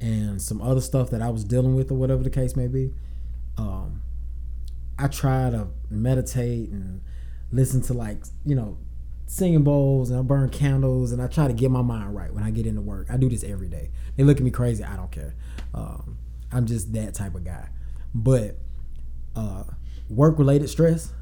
[0.00, 2.92] and some other stuff that I was dealing with, or whatever the case may be,
[3.56, 4.02] um,
[4.98, 7.00] I try to meditate and
[7.52, 8.76] listen to like you know
[9.28, 12.44] singing bowls and I burn candles and I try to get my mind right when
[12.44, 13.08] I get into work.
[13.10, 13.90] I do this every day.
[14.16, 14.84] They look at me crazy.
[14.84, 15.34] I don't care.
[15.74, 16.18] Um,
[16.52, 17.68] I'm just that type of guy.
[18.14, 18.56] But
[19.34, 19.64] uh,
[20.08, 21.12] work related stress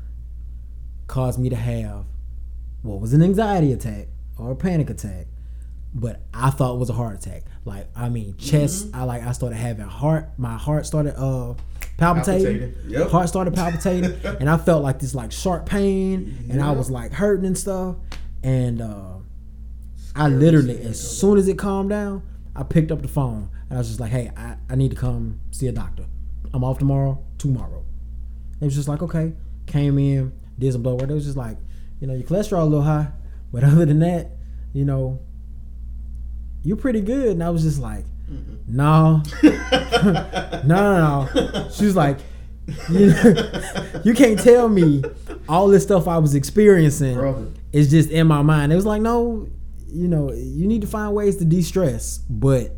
[1.06, 2.04] caused me to have
[2.82, 4.08] what was an anxiety attack
[4.38, 5.26] or a panic attack,
[5.94, 7.42] but I thought it was a heart attack.
[7.64, 8.88] Like I mean, chest.
[8.92, 10.28] I like I started having heart.
[10.37, 11.54] My heart started uh
[11.96, 12.58] palpitating.
[12.58, 13.10] Palpitating, yep.
[13.10, 17.12] Heart started palpitating, and I felt like this like sharp pain, and I was like
[17.12, 17.96] hurting and stuff.
[18.42, 19.14] And uh,
[20.14, 22.22] I literally, as soon as it calmed down,
[22.56, 24.96] I picked up the phone and I was just like, "Hey, I, I need to
[24.96, 26.06] come see a doctor.
[26.52, 27.22] I'm off tomorrow.
[27.38, 27.84] Tomorrow."
[28.60, 29.32] It was just like, okay.
[29.66, 31.10] Came in, did some blood work.
[31.10, 31.58] It was just like,
[32.00, 33.08] you know, your cholesterol a little high,
[33.52, 34.30] but other than that,
[34.72, 35.20] you know,
[36.62, 37.28] you're pretty good.
[37.28, 38.04] And I was just like,
[38.68, 41.68] no, no, no, no.
[41.72, 42.18] She was like,
[42.90, 43.12] you,
[44.04, 45.02] you can't tell me
[45.48, 47.48] all this stuff I was experiencing Brother.
[47.72, 48.72] is just in my mind.
[48.72, 49.48] It was like, no,
[49.94, 52.72] you know, you need to find ways to de-stress, but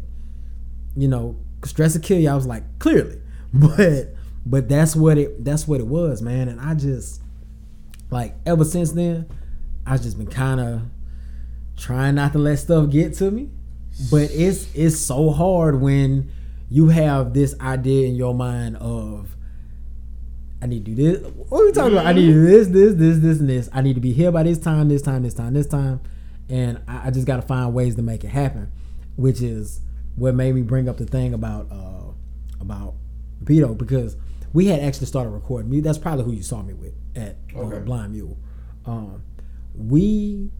[0.96, 2.28] you know, stress will kill you.
[2.28, 3.20] I was like, clearly,
[3.52, 6.48] but but that's what it that's what it was, man.
[6.48, 7.20] And I just
[8.10, 9.26] like ever since then,
[9.86, 10.82] I've just been kind of
[11.76, 13.50] trying not to let stuff get to me.
[14.10, 16.30] But it's it's so hard when
[16.68, 19.36] you have this idea in your mind of
[20.60, 21.32] I need to do this.
[21.48, 22.06] What are we talking about?
[22.06, 23.68] I need to do this, this, this, this, and this.
[23.72, 26.00] I need to be here by this time, this time, this time, this time.
[26.48, 28.70] And I, I just got to find ways to make it happen,
[29.16, 29.80] which is
[30.14, 32.12] what made me bring up the thing about uh
[32.60, 32.94] about
[33.42, 34.16] Vito because
[34.52, 35.70] we had actually started recording.
[35.70, 38.38] Me, that's probably who you saw me with at uh, Blind Mule.
[38.86, 39.22] Um,
[39.74, 40.50] we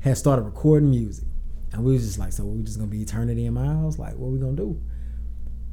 [0.00, 1.26] had started recording music,
[1.72, 3.98] and we was just like, so we're just gonna be eternity in my house?
[3.98, 4.80] Like, what we gonna do?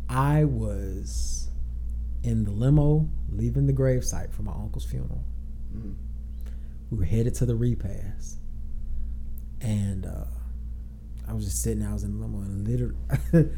[0.10, 1.50] I was
[2.24, 5.24] in the limo leaving the gravesite for my uncle's funeral.
[5.74, 5.96] Mhm.
[6.92, 8.40] We were headed to the repast,
[9.62, 10.26] and uh,
[11.28, 11.84] I was just sitting.
[11.86, 12.96] I was in the limo, and literally,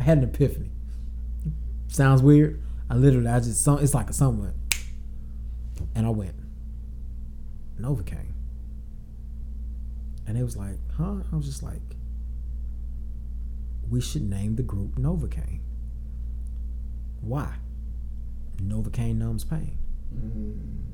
[0.00, 0.70] I had an epiphany.
[1.88, 2.62] Sounds weird.
[2.88, 4.54] I literally, I just, some- it's like a went,
[5.94, 6.34] and I went.
[7.80, 8.32] Novocaine.
[10.26, 11.16] And it was like, huh?
[11.32, 11.80] I was just like,
[13.88, 15.60] we should name the group Novocaine.
[17.20, 17.54] Why?
[18.62, 19.78] Novocaine numbs pain.
[20.14, 20.89] Mm.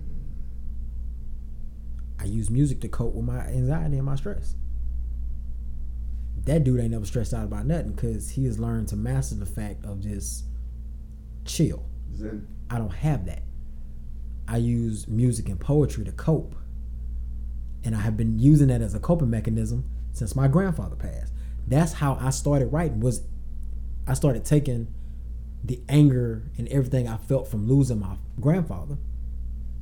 [2.19, 4.55] I use music to cope with my anxiety and my stress.
[6.45, 9.47] That dude ain't never stressed out about nothing because he has learned to master the
[9.47, 10.45] fact of just
[11.45, 11.85] chill.
[12.15, 12.47] Zen.
[12.71, 13.43] I don't have that.
[14.49, 16.55] I use music and poetry to cope.
[17.85, 21.33] And I have been using that as a coping mechanism since my grandfather passed.
[21.67, 23.23] That's how I started writing was
[24.07, 24.89] I started taking
[25.65, 28.99] the anger and everything I felt from losing my grandfather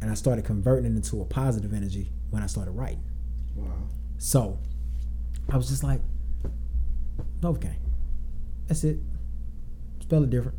[0.01, 3.05] and I started converting it into a positive energy when I started writing.
[3.55, 3.71] Wow.
[4.19, 4.59] So
[5.51, 6.01] I was just like,
[7.41, 7.77] Novocaine.
[8.67, 8.99] That's it.
[10.01, 10.59] Spell it different.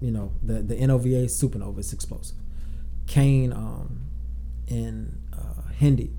[0.00, 2.36] You know, the the NOVA supernova is explosive.
[3.06, 4.08] Kane um,
[4.66, 6.12] in uh, Hindi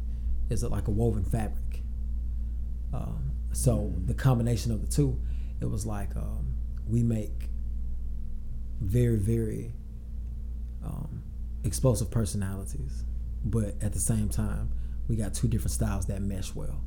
[0.49, 1.81] is like a woven fabric.
[2.93, 5.19] Um, so the combination of the two,
[5.61, 6.55] it was like um,
[6.87, 7.49] we make
[8.79, 9.73] very very
[10.83, 11.23] um,
[11.63, 13.03] explosive personalities,
[13.43, 14.71] but at the same time,
[15.07, 16.81] we got two different styles that mesh well,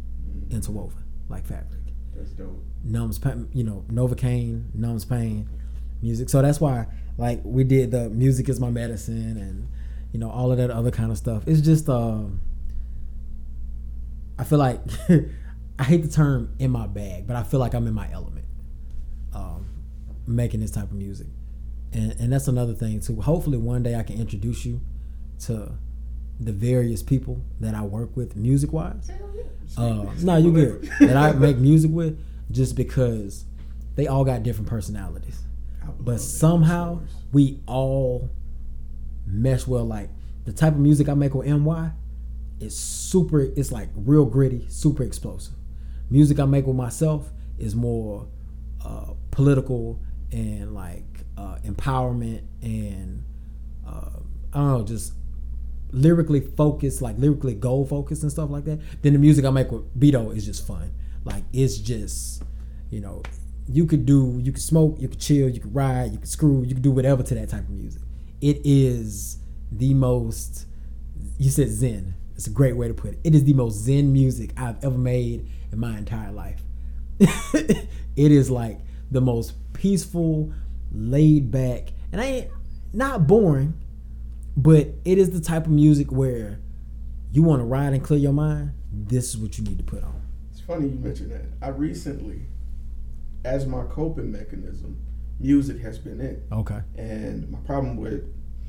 [0.50, 1.80] interwoven like fabric.
[2.14, 2.62] That's dope.
[2.84, 3.20] Numbs
[3.52, 5.48] you know, Novocaine, numbs pain,
[6.02, 6.28] music.
[6.28, 6.86] So that's why,
[7.16, 9.68] like, we did the music is my medicine, and
[10.12, 11.44] you know all of that other kind of stuff.
[11.46, 12.40] It's just, um,
[14.38, 14.80] I feel like
[15.78, 18.46] I hate the term "in my bag," but I feel like I'm in my element,
[19.34, 19.66] um,
[20.26, 21.28] making this type of music,
[21.92, 23.20] and and that's another thing too.
[23.20, 24.80] Hopefully, one day I can introduce you
[25.46, 25.72] to
[26.44, 29.10] the various people that I work with music wise.
[29.76, 30.90] Uh, no, you good.
[31.00, 33.44] that I make music with, just because
[33.94, 35.40] they all got different personalities,
[35.82, 37.00] I would love but somehow
[37.32, 38.30] we all
[39.26, 39.84] mesh well.
[39.84, 40.10] Like
[40.44, 41.90] the type of music I make with NY
[42.60, 43.40] is super.
[43.40, 45.54] It's like real gritty, super explosive.
[46.10, 48.26] Music I make with myself is more
[48.84, 50.00] uh, political
[50.30, 51.04] and like
[51.36, 53.24] uh, empowerment and
[53.86, 54.10] uh,
[54.52, 55.12] I don't know, just
[55.92, 58.80] lyrically focused, like lyrically goal focused and stuff like that.
[59.02, 60.92] Then the music I make with Beto is just fun.
[61.24, 62.42] Like it's just,
[62.90, 63.22] you know,
[63.68, 66.62] you could do, you could smoke, you could chill, you could ride, you could screw,
[66.62, 68.02] you could do whatever to that type of music.
[68.40, 69.38] It is
[69.70, 70.66] the most.
[71.38, 72.14] You said zen.
[72.34, 73.20] It's a great way to put it.
[73.22, 76.62] It is the most zen music I've ever made in my entire life.
[77.18, 80.52] it is like the most peaceful,
[80.90, 82.50] laid back, and I ain't
[82.92, 83.74] not boring,
[84.56, 86.60] but it is the type of music where
[87.30, 88.72] you want to ride and clear your mind.
[88.92, 90.20] This is what you need to put on.
[90.50, 91.44] It's funny you mentioned that.
[91.62, 92.42] I recently,
[93.44, 94.98] as my coping mechanism,
[95.40, 96.42] music has been it.
[96.52, 96.80] Okay.
[96.96, 98.24] And my problem with,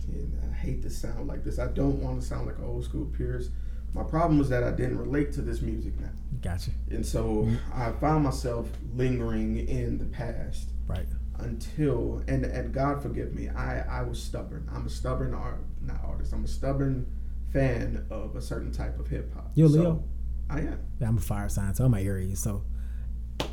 [0.07, 2.85] and I hate to sound like this, I don't want to sound like an old
[2.85, 3.49] school Pierce.
[3.93, 6.09] My problem was that I didn't relate to this music now.
[6.41, 6.71] Gotcha.
[6.89, 7.55] And so mm-hmm.
[7.73, 11.05] I found myself lingering in the past Right.
[11.39, 14.69] Until, and, and God forgive me, I, I was stubborn.
[14.73, 17.05] I'm a stubborn art, not artist, I'm a stubborn
[17.51, 19.51] fan of a certain type of hip hop.
[19.55, 20.03] You a So, Leo?
[20.49, 20.79] I am.
[20.99, 22.63] Yeah, I'm a fire sign, so I'm a Aries, so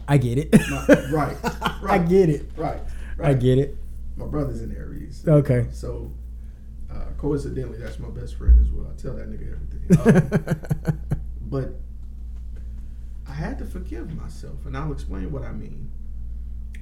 [0.08, 0.52] I get it.
[0.70, 1.36] My- right,
[1.88, 2.50] I get it.
[2.56, 2.80] Right,
[3.22, 3.76] I get it.
[4.16, 5.24] My brother's an Aries.
[5.26, 5.66] Okay.
[5.72, 6.12] So,
[6.92, 8.86] uh, coincidentally, that's my best friend as well.
[8.92, 10.90] I tell that nigga everything.
[10.90, 11.00] Um,
[11.42, 11.74] but
[13.26, 15.90] I had to forgive myself, and I'll explain what I mean.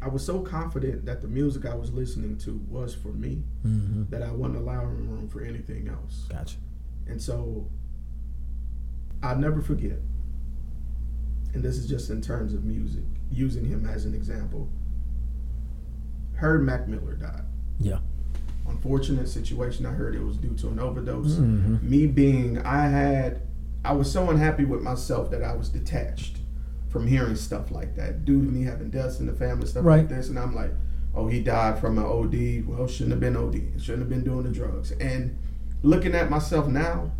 [0.00, 4.04] I was so confident that the music I was listening to was for me hmm
[4.10, 6.26] that I wasn't allowing room for anything else.
[6.28, 6.56] Gotcha.
[7.06, 7.68] And so
[9.22, 9.98] I'll never forget,
[11.54, 14.68] and this is just in terms of music, using him as an example.
[16.34, 17.42] Heard Mac Miller died.
[17.80, 17.98] Yeah.
[18.68, 19.86] Unfortunate situation.
[19.86, 21.34] I heard it was due to an overdose.
[21.34, 21.82] Mhm.
[21.82, 23.40] Me being, I had,
[23.84, 26.38] I was so unhappy with myself that I was detached
[26.88, 28.24] from hearing stuff like that.
[28.24, 29.98] Due to me having deaths in the family, stuff Right.
[29.98, 30.28] like this.
[30.28, 30.70] And I'm like,
[31.14, 32.64] oh, he died from an OD.
[32.66, 33.80] Well, shouldn't have been OD.
[33.80, 34.92] Shouldn't have been doing the drugs.
[34.92, 35.36] And
[35.82, 37.12] looking at myself now,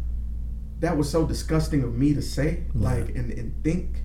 [0.80, 4.02] that was so disgusting of me to say, like, and, and think.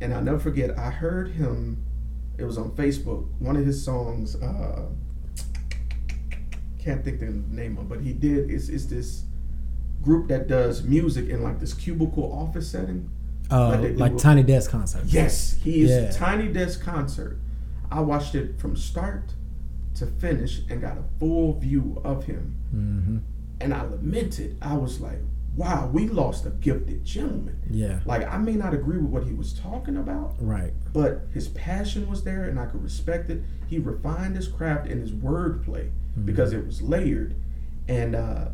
[0.00, 1.84] And I'll never forget, I heard him,
[2.36, 4.86] it was on Facebook, one of his songs, uh,
[6.78, 9.24] can't think the name of, but he did, it's, it's this
[10.02, 13.08] group that does music in like this cubicle office setting.
[13.52, 15.02] Uh, Like they do like with- Tiny Desk concert.
[15.06, 16.10] Yes, he is Yeah.
[16.10, 17.38] Tiny Desk concert.
[17.90, 19.34] I watched it from start
[19.96, 22.56] to finish and got a full view of him.
[22.70, 23.18] hmm
[23.60, 24.56] And I lamented.
[24.62, 25.18] I was like,
[25.54, 27.58] wow, we lost a gifted gentleman.
[27.70, 28.00] Yeah.
[28.06, 30.72] Like, I may not agree with what he was talking about, Right.
[30.94, 33.42] but his passion was there and I could respect it.
[33.66, 35.90] He refined his craft and his wordplay
[36.24, 37.34] because it was layered.
[37.86, 38.48] And uh,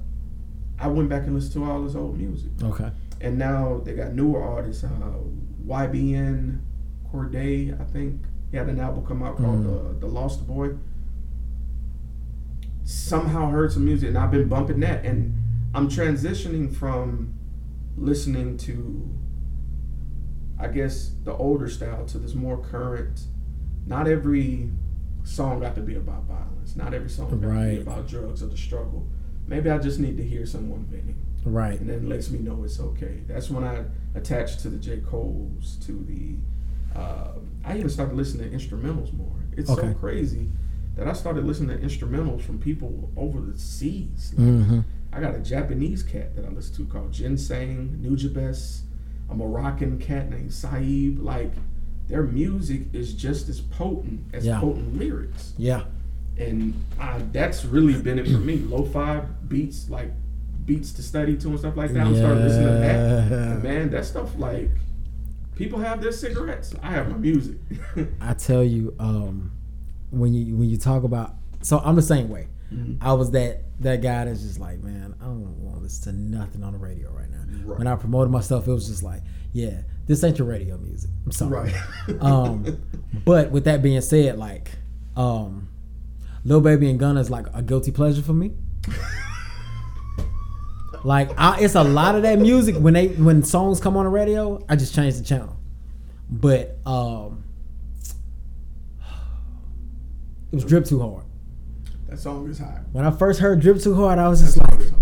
[0.81, 2.51] I went back and listened to all his old music.
[2.63, 2.91] Okay.
[3.21, 4.85] And now they got newer artists.
[4.85, 4.89] Uh,
[5.67, 6.61] YBN
[7.13, 8.23] Cordae, I think.
[8.51, 9.97] He had an album come out called Mm.
[9.97, 10.71] uh, The Lost Boy.
[12.85, 15.05] Somehow heard some music and I've been bumping that.
[15.05, 15.35] And
[15.75, 17.35] I'm transitioning from
[17.97, 19.09] listening to,
[20.59, 23.25] I guess, the older style to this more current.
[23.87, 24.71] Not every
[25.25, 26.77] song got to be about violence.
[26.77, 29.07] Not every song got to be about drugs or the struggle.
[29.47, 31.79] Maybe I just need to hear someone venting Right.
[31.81, 33.21] and then lets me know it's okay.
[33.27, 34.99] That's when I attached to the J.
[35.01, 36.35] Cole's, to the.
[36.99, 37.33] Uh,
[37.65, 39.33] I even started listening to instrumentals more.
[39.57, 39.89] It's Okay.
[39.89, 40.49] so crazy
[40.97, 44.33] that I started listening to instrumentals from people over the seas.
[44.37, 44.81] Like, hmm
[45.13, 48.83] I got a Japanese cat that I listen to called Ginseng, Nujabes,
[49.31, 51.19] a Moroccan cat named Saib.
[51.23, 51.53] Like,
[52.09, 54.61] their music is just as potent as Yeah.
[54.61, 55.53] potent lyrics.
[55.57, 55.85] Yeah.
[56.37, 58.59] and I, that's really been it for me.
[58.59, 60.13] Lo-fi beats, like
[60.69, 62.07] beats to study to and stuff like that.
[62.07, 63.31] I'm starting listening to that.
[63.31, 63.53] Yeah.
[63.53, 64.71] And man, that stuff like
[65.57, 66.75] people have their cigarettes.
[66.83, 67.57] I have my music.
[68.21, 69.51] I tell you, um,
[70.11, 72.49] when you when you talk about, so I'm the same way.
[72.73, 73.03] Mm-hmm.
[73.03, 76.39] I was that that guy that's just like, man, I don't want to listen to
[76.39, 77.39] nothing on the radio right now.
[77.65, 77.79] Right.
[77.79, 81.11] When I promoted myself, it was just like, yeah, this ain't your radio music.
[81.25, 81.73] I'm sorry.
[81.73, 81.75] right.
[82.21, 82.79] um,
[83.25, 84.71] but with that being said, like,
[85.17, 85.69] um,
[86.45, 88.53] Lil Baby and Gunna is like a guilty pleasure for me.
[91.09, 94.11] like, I, it's a lot of that music when they when songs come on the
[94.11, 95.57] radio, I just change the channel.
[96.31, 97.43] But um,
[100.53, 101.25] it was Drip Too Hard.
[102.09, 102.81] that song is hot.
[102.93, 104.93] When I first heard Drip Too Hard, I was just like, is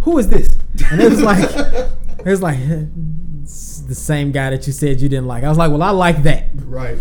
[0.00, 0.56] "Who is this?"
[0.90, 5.26] And it was like, it was like the same guy that you said you didn't
[5.26, 5.44] like.
[5.44, 6.98] I was like, "Well, I like that." Right.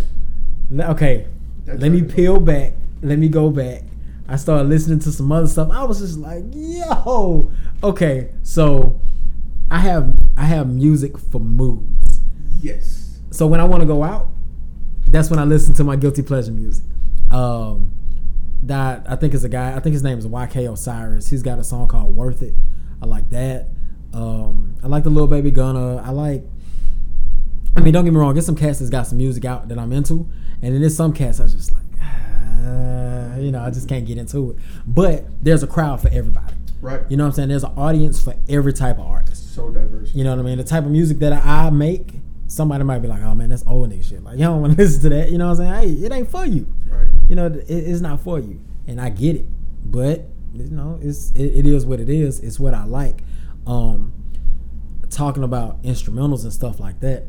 [0.73, 1.27] Okay,
[1.65, 2.73] That let me peel back.
[3.01, 3.83] Let me go back.
[4.27, 5.69] I started listening to some other stuff.
[5.71, 7.51] I was just like, yo,
[7.83, 8.33] okay.
[8.43, 8.99] So
[9.69, 12.21] I have I have music for moods.
[12.61, 13.19] Yes.
[13.31, 14.29] So when I want to go out,
[15.07, 16.85] that's when I listen to my guilty pleasure music.
[17.31, 17.91] Um,
[18.63, 19.75] that I think is a guy.
[19.75, 21.29] I think his name is YK Osiris.
[21.29, 22.53] He's got a song called "Worth It."
[23.01, 23.69] I like that.
[24.13, 25.97] Um, I like the Lil Baby Gunna.
[25.97, 26.43] I like.
[27.75, 28.35] I mean, don't get me wrong.
[28.35, 30.29] Get some cats that's got some music out that I'm into,
[30.61, 31.82] and then there's some cats I just like.
[32.53, 34.57] Ah, you know, I just can't get into it.
[34.87, 36.53] But there's a crowd for everybody.
[36.81, 37.01] Right.
[37.09, 37.49] You know what I'm saying?
[37.49, 39.55] There's an audience for every type of artist.
[39.55, 40.13] So diverse.
[40.13, 40.57] You know what I mean?
[40.57, 42.11] The type of music that I make,
[42.47, 44.77] somebody might be like, "Oh man, that's old nigga shit." Like, you don't want to
[44.83, 45.31] listen to that.
[45.31, 45.99] You know what I'm saying?
[45.99, 46.67] Hey, it ain't for you.
[46.89, 47.07] Right.
[47.29, 49.45] You know, it, it's not for you, and I get it.
[49.85, 52.39] But you know, it's it, it is what it is.
[52.41, 53.23] It's what I like.
[53.65, 54.11] Um,
[55.09, 57.25] talking about instrumentals and stuff like that,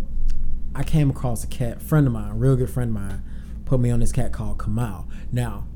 [0.75, 3.23] I came across a cat friend of mine, a real good friend of mine,
[3.65, 5.09] put me on this cat called Kamal.
[5.33, 5.67] Now,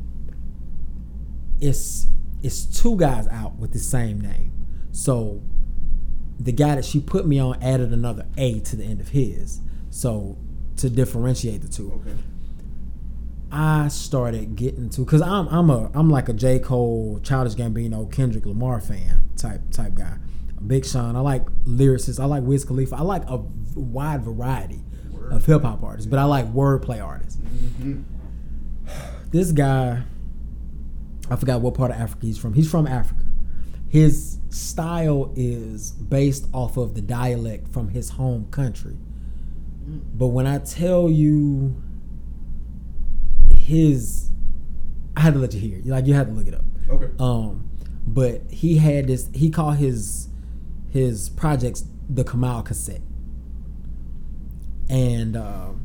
[1.61, 2.07] it's
[2.43, 4.53] it's two guys out with the same name.
[4.93, 5.43] So
[6.39, 9.61] the guy that she put me on added another A to the end of his.
[9.91, 10.39] So
[10.77, 11.93] to differentiate the two.
[11.93, 12.17] Okay.
[13.51, 18.11] I started getting to because I'm I'm a I'm like a J Cole, Childish Gambino,
[18.13, 20.19] Kendrick Lamar fan type type guy.
[20.67, 21.17] Big Sean.
[21.17, 22.21] I like lyricists.
[22.21, 22.97] I like Wiz Khalifa.
[22.97, 23.37] I like a
[23.75, 24.83] wide variety.
[25.33, 27.39] Of hip hop artists, but I like wordplay artists.
[27.81, 28.03] Mhm.
[29.31, 30.03] This guy,
[31.31, 32.55] I forgot what part of Africa he's from.
[32.55, 33.25] He's from Africa.
[33.89, 38.97] His style is based off of the dialect from his home country.
[40.17, 41.75] But when I tell you
[43.59, 44.31] his
[45.17, 45.87] I had to let you hear it.
[45.87, 46.65] Like you had to look it up.
[46.89, 47.09] Okay.
[47.19, 47.69] Um,
[48.07, 49.29] but he had this.
[49.35, 50.29] He called his
[50.91, 53.03] his projects the Kamal cassette,
[54.89, 55.85] and um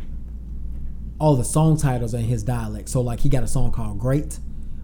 [1.19, 2.89] all the song titles are in his dialect.
[2.89, 4.39] So like he got a song called Great,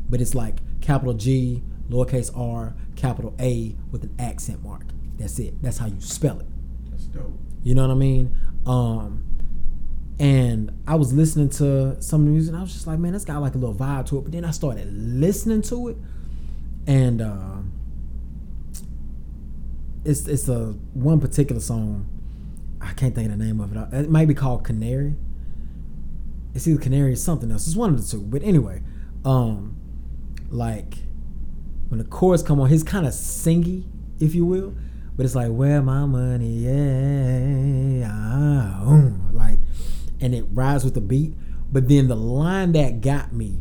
[0.10, 4.86] but it's like capital G, lowercase R, capital A with an accent mark.
[5.17, 5.62] That's it.
[5.62, 6.45] That's how you spell it.
[6.89, 7.38] That's dope.
[7.63, 8.36] You know what I mean?
[8.65, 9.25] Um,
[10.17, 13.41] and I was listening to some music, and I was just like, man, that's got
[13.41, 14.21] like a little vibe to it.
[14.21, 15.97] But then I started listening to it,
[16.88, 17.73] and um
[20.05, 22.08] it's it's a one particular song.
[22.81, 23.93] I can't think of the name of it.
[23.93, 25.15] It might be called Canary.
[26.53, 27.67] It's either Canary or something else.
[27.67, 28.21] It's one of the two.
[28.21, 28.81] But anyway,
[29.25, 29.77] um,
[30.49, 30.99] like
[31.89, 33.85] when the chorus come on, he's kind of singy,
[34.19, 34.73] if you will.
[35.15, 39.59] But it's like where my money, yeah, ah, um, like,
[40.21, 41.33] and it rides with the beat.
[41.71, 43.59] But then the line that got me,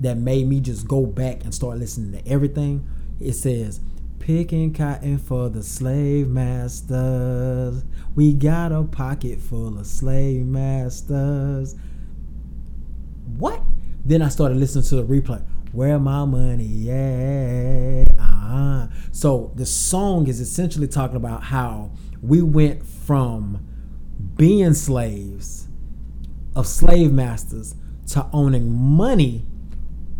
[0.00, 2.84] that made me just go back and start listening to everything,
[3.20, 3.80] it says,
[4.18, 7.84] "Picking cotton for the slave masters.
[8.18, 11.76] We got a pocket full of slave masters."
[13.36, 13.62] What?
[14.04, 15.40] Then I started listening to the replay.
[15.70, 18.08] Where my money at?
[18.18, 18.88] Ah.
[19.12, 23.64] So the song is essentially talking about how we went from
[24.36, 25.68] being slaves
[26.56, 27.76] of slave masters
[28.08, 29.46] to owning money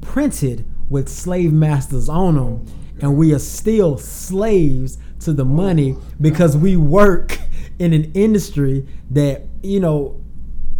[0.02, 2.64] printed with slave masters on them,
[3.00, 7.40] and we are still slaves to the money because we work
[7.78, 10.20] in an industry that you know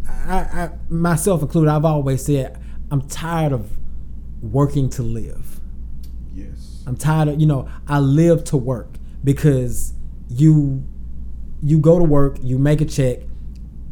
[0.09, 2.59] I, I myself included, I've always said
[2.91, 3.71] I'm tired of
[4.43, 5.61] working to live.
[6.35, 6.83] Yes.
[6.87, 8.89] I'm tired of you know I live to work
[9.25, 9.95] because
[10.29, 10.85] you
[11.63, 13.19] you go to work, you make a check,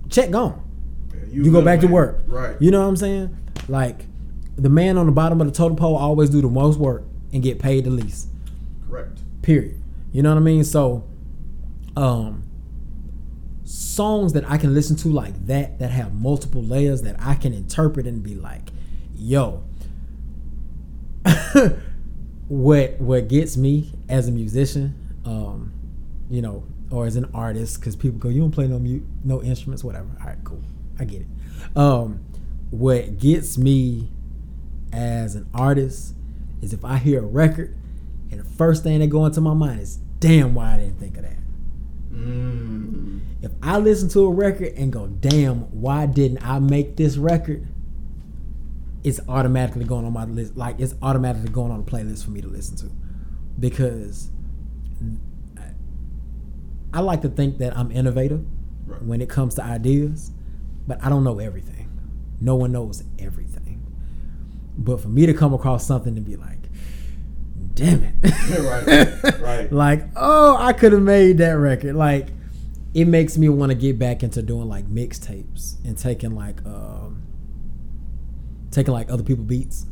[0.09, 0.63] check gone.
[1.13, 2.21] Yeah, You go back to work.
[2.27, 2.57] Right.
[2.61, 3.37] You know what I'm saying?
[3.69, 4.07] Like
[4.57, 7.43] the man on the bottom of the totem pole always do the most work and
[7.43, 8.29] get paid the least.
[8.89, 9.19] Correct.
[9.43, 9.83] Period.
[10.13, 10.65] You know what I mean?
[10.65, 11.05] So,
[11.97, 12.45] um,
[13.67, 17.53] songs that I can listen to like that that have multiple layers that I can
[17.53, 18.71] interpret and be like,
[19.15, 19.65] yo.
[22.49, 24.95] what what gets me as a musician,
[25.25, 25.73] um,
[26.31, 29.43] you know, or as an artist, because people go, you don't play no mute, no
[29.43, 30.09] instruments, whatever.
[30.21, 30.63] All right, cool,
[31.01, 31.27] I get it.
[31.77, 32.25] Um,
[32.71, 34.09] what gets me
[34.93, 36.15] as an artist
[36.63, 37.77] is if I hear a record
[38.31, 41.17] and the first thing that go into my mind is, damn, why I didn't think
[41.17, 41.37] of that.
[42.17, 43.21] Mm.
[43.43, 47.67] If I listen to a record and go, damn, why didn't I make this record?
[49.05, 50.57] It's automatically going on my list.
[50.57, 52.91] Like it's automatically going on a playlist for me to listen to,
[53.61, 54.31] because
[56.93, 58.45] I like to think that I'm innovative
[58.87, 59.03] Right.
[59.03, 60.31] when it comes to ideas,
[60.87, 61.91] but I don't know everything.
[62.41, 63.85] No one knows everything.
[64.79, 66.66] But for me to come across something and be like,
[67.77, 68.15] damn it.
[69.23, 69.73] right, right.
[69.73, 71.95] like, oh, I could have made that record.
[71.95, 72.29] Like,
[72.95, 77.23] it makes me want to get back into doing like mixtapes and taking like um
[78.71, 79.87] taking like other people beats.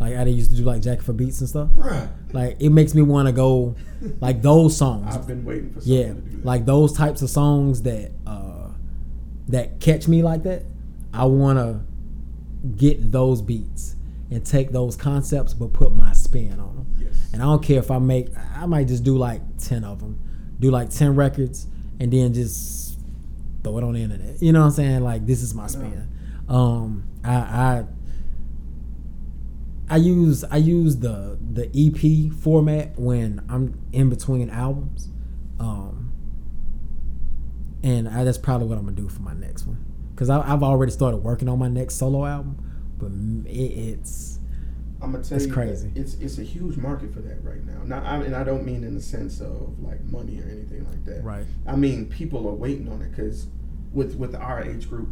[0.00, 1.68] Like I used to do like Jack for beats and stuff.
[1.70, 2.08] Bruh.
[2.32, 3.74] Like it makes me want to go
[4.20, 5.14] like those songs.
[5.14, 6.44] I've been waiting for Yeah, to do that.
[6.44, 8.68] like those types of songs that uh
[9.48, 10.62] that catch me like that.
[11.12, 11.80] I want to
[12.76, 13.96] get those beats
[14.30, 16.77] and take those concepts, but put my spin on.
[17.32, 18.28] And I don't care if I make.
[18.54, 20.18] I might just do like ten of them,
[20.58, 21.66] do like ten records,
[22.00, 22.98] and then just
[23.62, 24.40] throw it on the internet.
[24.40, 25.00] You know what I'm saying?
[25.02, 26.08] Like this is my spin.
[26.48, 27.84] Um, I, I
[29.90, 35.08] I use I use the the EP format when I'm in between albums,
[35.60, 36.12] um,
[37.82, 39.84] and I, that's probably what I'm gonna do for my next one
[40.18, 42.56] because I've already started working on my next solo album,
[42.98, 43.12] but
[43.48, 44.37] it, it's
[45.00, 45.92] I'm gonna tell It's you, crazy.
[45.94, 47.82] It's it's a huge market for that right now.
[47.84, 51.04] Now, I, and I don't mean in the sense of like money or anything like
[51.04, 51.22] that.
[51.24, 51.44] right.
[51.66, 53.46] I mean people are waiting on it because
[53.92, 55.08] with with our age group,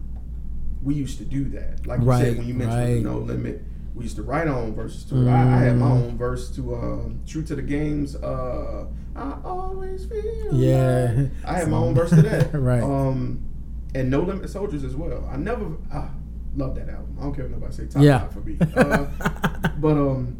[0.82, 1.86] we used to do that.
[1.86, 3.02] Like you Right, said when you mentioned right.
[3.02, 3.62] No Limit,
[3.94, 5.28] we used to write our own verses to it.
[5.30, 8.16] I, I had my own verse to um, True to the Games.
[8.16, 10.52] Uh, I always feel.
[10.52, 11.14] Yeah.
[11.16, 12.52] like- I had my own verse to that.
[12.60, 12.82] Right.
[12.82, 13.40] Um,
[13.94, 15.26] and No Limit Soldiers as well.
[15.32, 15.64] I never.
[15.92, 16.08] I
[16.54, 17.16] love that album.
[17.18, 17.86] I don't care what nobody say.
[17.86, 18.18] Top Yeah.
[18.20, 18.56] five for me.
[18.76, 19.06] Uh,
[19.78, 20.36] but um,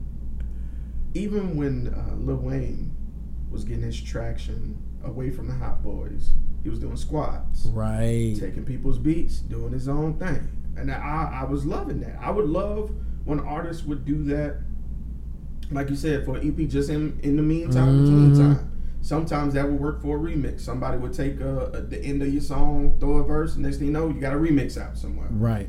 [1.15, 2.95] even when uh, Lil Wayne
[3.51, 6.31] was getting his traction away from the Hot Boys,
[6.63, 8.37] he was doing squats, Right.
[8.39, 12.19] taking people's beats, doing his own thing, and I, I was loving that.
[12.21, 12.91] I would love
[13.25, 14.59] when artists would do that,
[15.71, 18.39] like you said, for an EP just in in the meantime, between Mhm.
[18.39, 18.73] time.
[19.01, 20.61] Sometimes that would work for a remix.
[20.61, 23.87] Somebody would take uh, at the end of your song, throw a verse, next thing
[23.87, 25.29] you know, you got a remix out somewhere.
[25.31, 25.69] Right.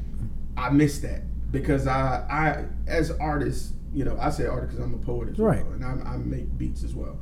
[0.56, 1.22] I miss that
[1.52, 5.40] because I, I as artists, you know, I say artist because I'm a poet as
[5.40, 5.64] Right.
[5.64, 7.18] well, and I, I make beats as well.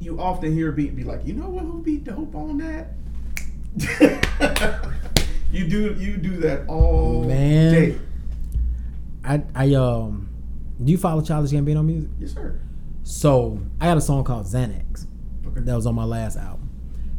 [0.00, 2.88] You often hear a beat be like, you know what would be dope on that?
[5.52, 7.72] you do you do that all Man.
[7.72, 7.98] day.
[9.24, 10.28] I I um.
[10.82, 12.10] Do you follow Childish Gambino music?
[12.18, 12.58] Yes, sir.
[13.04, 15.06] So I got a song called Xanax
[15.46, 15.60] Okay.
[15.60, 16.70] that was on my last album,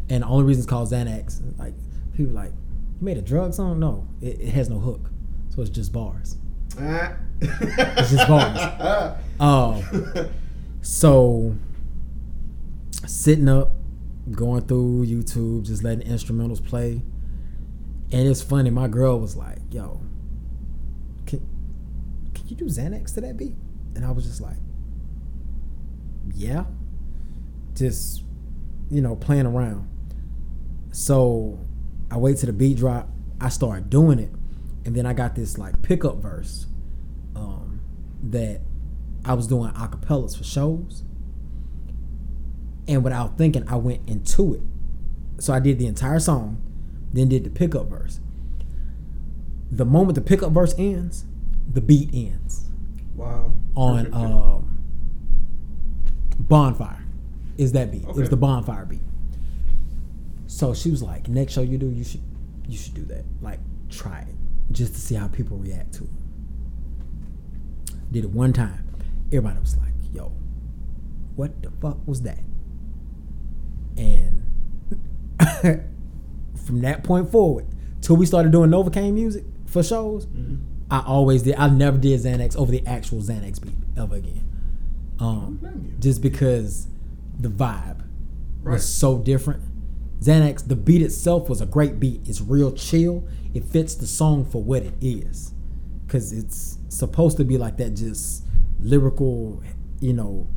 [0.10, 1.74] and the only reason it's called Xanax, like
[2.16, 3.80] people like, you made a drug song?
[3.80, 5.10] No, it, it has no hook,
[5.54, 6.38] so it's just bars.
[6.80, 7.16] Ah.
[7.42, 9.18] It's just bars.
[9.40, 10.30] Um.
[10.84, 11.56] So
[13.06, 13.72] sitting up,
[14.32, 17.02] going through YouTube, just letting instrumentals play.
[18.12, 20.02] And it's funny, my girl was like, yo,
[21.26, 21.40] can,
[22.34, 23.56] can you do Xanax to that beat?
[23.96, 24.58] And I was just like,
[26.36, 26.66] yeah.
[27.76, 28.24] Just,
[28.92, 29.88] you know, playing around.
[30.92, 31.60] So
[32.12, 33.10] I wait till the beat drop.
[33.40, 34.32] I start doing it.
[34.86, 36.68] And then I got this like pickup verse
[37.36, 37.80] um,
[38.22, 38.62] that
[39.24, 41.04] I was doing acapellas for shows.
[42.88, 44.62] And without thinking, I went into it.
[45.40, 46.62] So I did the entire song,
[47.14, 48.20] then did the pickup verse.
[49.72, 51.26] The moment the pickup verse ends,
[51.72, 52.66] the beat ends
[53.16, 53.54] wow.
[53.76, 54.84] on um,
[56.38, 57.04] Bonfire.
[57.58, 58.04] Is that beat?
[58.04, 59.02] It was the Bonfire beat.
[60.48, 62.22] So she was like, "Next show you do, you should
[62.68, 63.24] you should do that.
[63.42, 63.60] Like,
[63.90, 64.36] try it
[64.74, 66.10] just to see how people react to it."
[68.12, 68.86] Did it one time.
[69.28, 70.32] Everybody was like, "Yo,
[71.36, 72.40] what the fuck was that?"
[73.98, 74.44] And
[76.56, 77.66] from that point forward,
[78.02, 80.58] till we started doing Novocaine music for shows, Mhm.
[80.92, 81.56] I always did.
[81.56, 84.44] I never did Xanax over the actual Xanax beat ever again.
[85.20, 85.60] Um,
[86.00, 86.88] just because
[87.40, 88.02] the vibe
[88.62, 88.74] Right.
[88.74, 89.62] was so different.
[90.22, 92.22] Xanax, the beat itself was a great beat.
[92.28, 93.24] It's real chill.
[93.54, 95.54] It fits the song for what it is,
[96.06, 98.44] because it's supposed to be like that, just
[98.80, 99.62] lyrical,
[100.00, 100.48] you know,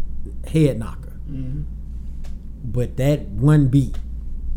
[0.47, 1.21] head knocker.
[1.31, 1.65] Mhm.
[2.65, 3.99] But that one beat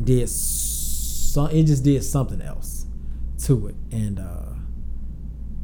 [0.03, 1.49] did some.
[1.51, 2.85] It just did something else
[3.39, 4.53] to it, and uh,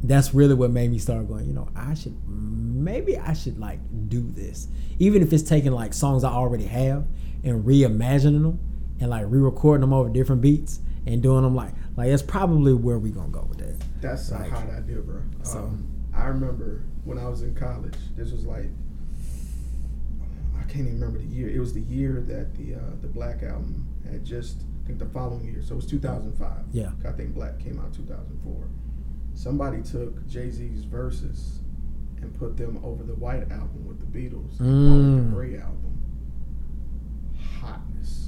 [0.02, 1.46] that's really what made me start going.
[1.46, 4.68] You know, I should maybe I should like do this,
[4.98, 7.06] even if it's taking like songs I already have
[7.42, 8.58] and reimagining them
[9.00, 12.98] and like re-recording them over different beats and doing them like like that's probably where
[12.98, 13.74] we gonna go with that.
[14.00, 15.20] That's Like- a hot idea, bro.
[15.42, 17.96] So- Um, I remember when I was in college.
[18.16, 18.68] This was like
[20.58, 21.48] I can't even remember the year.
[21.48, 24.62] It was the year that the uh, the Black album had just.
[24.82, 26.50] I think the following year, so it was 2005.
[26.72, 26.92] Yeah.
[27.04, 28.68] I think Black came out 2004.
[29.34, 31.58] Somebody took Jay Z's verses
[32.22, 35.24] and put them over the White album with the Beatles, Mm.
[35.30, 35.98] the Grey Album.
[37.60, 38.25] Hotness,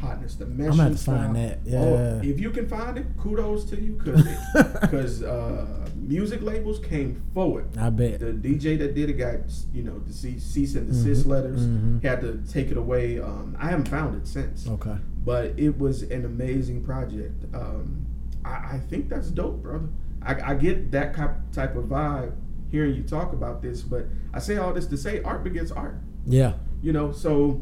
[0.00, 0.34] hotness.
[0.36, 2.22] The meshing gonna have to find that, Oh, yeah.
[2.30, 7.76] if you can find it, kudos to you, because uh, music labels came forward.
[7.76, 8.20] I bet.
[8.20, 9.40] The DJ that did it got,
[9.72, 11.60] you know, the cease, and desist letters.
[11.66, 12.02] mhm.
[12.02, 13.18] Had to take it away.
[13.20, 14.96] Um, I haven't found it since, Okay.
[15.24, 17.44] but it was an amazing project.
[17.54, 18.06] Um,
[18.44, 19.88] I, I think that's dope, brother.
[20.22, 21.14] I, I get that
[21.52, 22.32] type of vibe
[22.70, 25.96] hearing you talk about this, but I say all this to say art begets art.
[26.26, 26.54] Yeah.
[26.82, 27.60] You know, so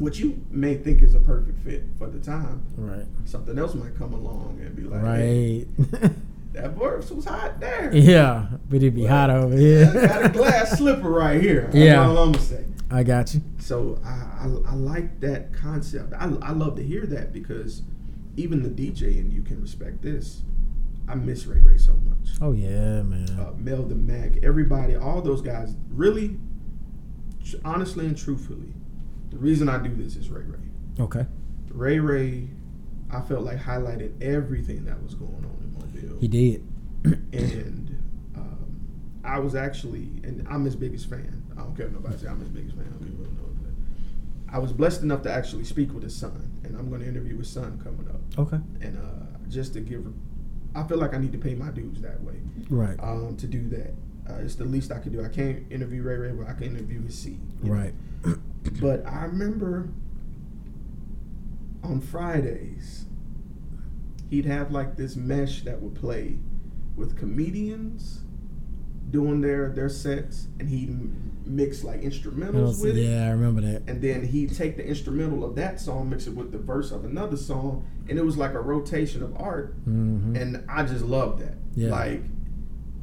[0.00, 3.06] what you may think is a perfect fit for the time, Right.
[3.24, 6.12] something else might come along and be like, hey, Right.
[6.54, 7.90] that verse was hot there.
[7.94, 11.70] yeah, but it'd be hot over I got a glass slipper right here.
[11.72, 12.04] Yeah.
[12.06, 12.64] all I'm gonna say.
[12.90, 13.42] I got you.
[13.58, 16.12] So I, I, I like that concept.
[16.18, 17.82] I, I love to hear that because
[18.36, 20.42] even the DJ and you can respect this.
[21.08, 22.30] I miss Ray Ray so much.
[22.40, 23.28] Oh yeah, man.
[23.38, 25.74] Uh, Mel the Mac, everybody, all those guys.
[25.90, 26.38] Really,
[27.64, 28.72] honestly and truthfully,
[29.30, 30.58] the reason I do this is Ray Ray.
[30.98, 31.26] Okay.
[31.70, 32.48] Ray Ray,
[33.10, 36.18] I felt like highlighted everything that was going on in Mobile.
[36.20, 36.66] He did.
[37.04, 37.96] and
[38.36, 38.80] um,
[39.24, 41.42] I was actually, and I'm his biggest fan.
[41.56, 42.86] I don't care if nobody say I'm his biggest fan.
[43.00, 44.54] People don't know that.
[44.54, 47.38] I was blessed enough to actually speak with his son, and I'm going to interview
[47.38, 48.20] his son coming up.
[48.38, 48.60] Okay.
[48.80, 50.06] And uh, just to give,
[50.74, 52.34] I feel like I need to pay my dues that way.
[52.68, 52.98] Right.
[53.00, 53.94] Um, to do that,
[54.28, 55.24] uh, it's the least I can do.
[55.24, 57.40] I can't interview Ray Ray, but I can interview his seed.
[57.62, 57.94] Right.
[58.24, 58.36] know?
[58.80, 59.88] But I remember
[61.82, 63.06] on Fridays,
[64.28, 66.36] he'd have like this mesh that would play
[66.96, 68.20] with comedians
[69.10, 70.96] doing their their sets, and he'd
[71.46, 73.02] mix like instrumentals with it.
[73.06, 73.82] yeah, I remember that.
[73.88, 77.04] And then he'd take the instrumental of that song, mix it with the verse of
[77.04, 79.74] another song, and it was like a rotation of art.
[79.84, 81.54] hmm And I just loved that.
[81.74, 81.90] Yeah.
[81.90, 82.22] Like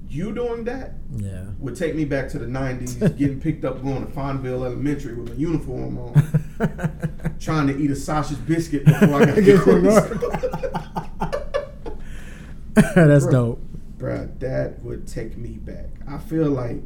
[0.09, 1.45] you doing that Yeah.
[1.59, 5.33] would take me back to the '90s, getting picked up going to Fonville Elementary with
[5.33, 9.81] a uniform on, trying to eat a sausage biscuit before I got to Get to
[9.81, 10.21] to school.
[12.73, 13.31] That's Bruh.
[13.31, 13.61] dope.
[13.97, 15.89] Bruh, that would take me back.
[16.07, 16.83] I feel like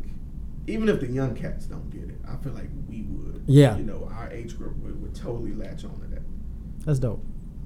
[0.67, 3.43] even if the young cats don't get it, I feel like we would.
[3.47, 3.75] Yeah.
[3.77, 6.21] You know, our age group would, would totally latch on to that.
[6.85, 7.23] That's dope.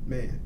[0.08, 0.40] Man,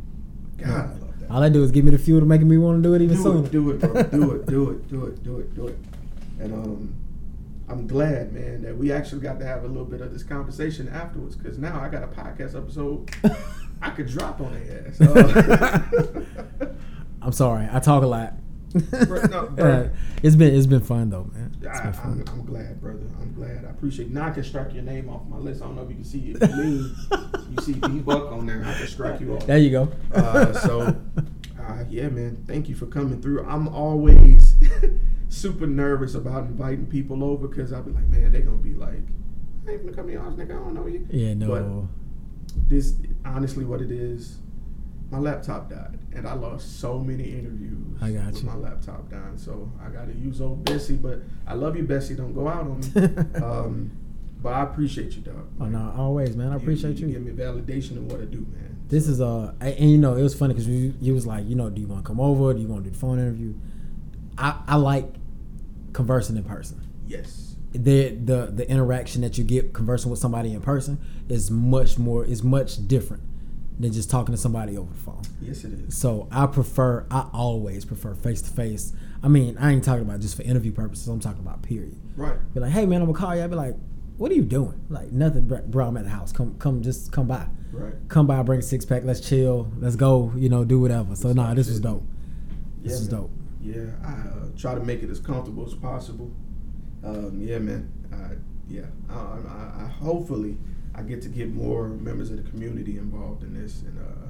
[0.61, 1.31] God, I love that.
[1.31, 3.01] All I do is give me the fuel to make me want to do it
[3.01, 3.45] even do sooner.
[3.45, 3.93] it, do it, bro.
[4.03, 5.77] do it, do it, do it, do it, do it.
[6.39, 6.95] And um,
[7.67, 10.87] I'm glad, man, that we actually got to have a little bit of this conversation
[10.89, 13.09] afterwards because now I got a podcast episode
[13.81, 16.25] I could drop on their ass.
[16.61, 16.65] Uh,
[17.21, 18.33] I'm sorry, I talk a lot.
[18.73, 19.91] No,
[20.23, 21.55] it's been it's been fun though, man.
[21.61, 22.23] It's I, been fun.
[22.27, 23.07] I'm, glad, brother.
[23.19, 23.65] I'm glad.
[23.65, 24.11] I appreciate.
[24.11, 25.61] Now I can strike your name off my list.
[25.61, 26.49] I don't know if you can see it.
[26.49, 26.91] You
[27.49, 28.63] you see D Buck on there.
[28.65, 29.47] I can strike you off.
[29.47, 29.91] There you go.
[30.13, 32.43] Uh, so, uh, yeah, man.
[32.47, 33.45] Thank you for coming through.
[33.45, 34.55] I'm always
[35.29, 39.01] super nervous about inviting people over because I'll be like, man, they're gonna be like,
[39.67, 40.51] I ain't gonna come to your house, nigga.
[40.51, 41.07] I don't know you.
[41.09, 41.87] yeah, no.
[42.51, 42.95] But this,
[43.25, 44.37] honestly, what it is,
[45.11, 47.97] my laptop died, and I lost so many interviews.
[48.01, 48.49] I got with you.
[48.49, 50.95] My laptop dying, so I got to use old Bessie.
[50.95, 52.15] But I love you, Bessie.
[52.15, 53.41] Don't go out on me.
[53.43, 53.91] um,
[54.41, 55.47] but I appreciate you, dog.
[55.59, 56.51] oh no, always, man.
[56.53, 57.07] I appreciate you.
[57.07, 58.77] Give me validation of what I do, man.
[58.87, 61.45] This is uh, I- and you know, it was funny because you, you was like,
[61.47, 62.53] you know, do you want to come over?
[62.53, 63.53] Do you want to do the phone interview?
[64.37, 65.13] I I like
[65.93, 66.81] conversing in person.
[67.07, 67.45] yes.
[67.71, 70.97] The the the interaction that you get conversing with somebody in person
[71.27, 73.21] is much more is much different
[73.79, 75.21] than just talking to somebody over the phone.
[75.41, 75.97] Yes, it is.
[75.97, 78.91] So I prefer, I always prefer face to face.
[79.23, 81.07] I mean, I ain't talking about just for interview purposes.
[81.07, 81.95] I'm talking about period.
[82.17, 82.37] Right.
[82.53, 83.43] Be like, hey man, I'm gonna call you.
[83.43, 83.75] I'd be like,
[84.17, 84.85] what are you doing?
[84.89, 85.87] Like nothing, bro.
[85.87, 86.31] I'm at the house.
[86.33, 87.47] Come, come, just come by.
[87.71, 87.93] Right.
[88.09, 89.03] Come by, bring a six pack.
[89.05, 89.71] Let's chill.
[89.77, 90.33] Let's go.
[90.35, 91.15] You know, do whatever.
[91.15, 92.03] So nah, this was dope.
[92.81, 93.31] This Yeah, is dope.
[93.61, 96.31] Yeah, I uh, try to make it as comfortable as possible.
[97.03, 97.91] Um, yeah, man.
[98.11, 98.35] Uh,
[98.67, 100.57] yeah, I, I, I hopefully
[100.95, 103.81] I get to get more members of the community involved in this.
[103.81, 104.27] And uh,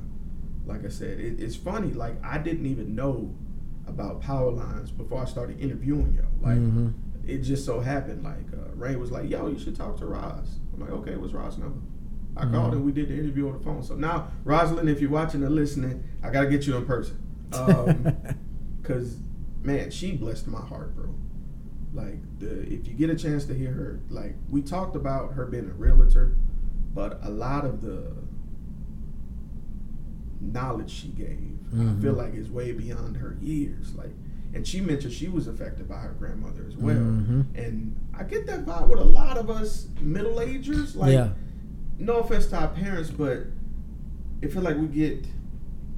[0.66, 1.94] like I said, it, it's funny.
[1.94, 3.34] Like I didn't even know
[3.88, 6.26] about Powerlines before I started interviewing y'all.
[6.42, 6.94] Like Mhm.
[7.26, 8.24] it just so happened.
[8.24, 11.34] Like uh, Ray was like, "Yo, you should talk to Roz." I'm like, "Okay, what's
[11.34, 11.80] Roz's number?"
[12.38, 13.84] I called and we did the interview on the phone.
[13.84, 17.18] So now, Rosalind, if you're watching or listening, I gotta get you in person.
[17.52, 18.16] Um,
[18.84, 19.18] Cause
[19.64, 21.14] man, she blessed my heart, bro.
[21.94, 25.46] Like the if you get a chance to hear her, like we talked about her
[25.48, 26.36] being a realtor,
[27.00, 28.12] but a lot of the
[30.42, 33.94] knowledge she gave, I feel like is way beyond her years.
[33.96, 34.12] Like
[34.54, 36.96] and she mentioned she was affected by her grandmother as well.
[36.98, 37.46] Mhm.
[37.56, 40.96] And I get that vibe with a lot of us middle agers.
[40.96, 41.30] Like yeah.
[42.00, 43.46] no offense to our parents, but
[44.42, 45.26] it feel like we get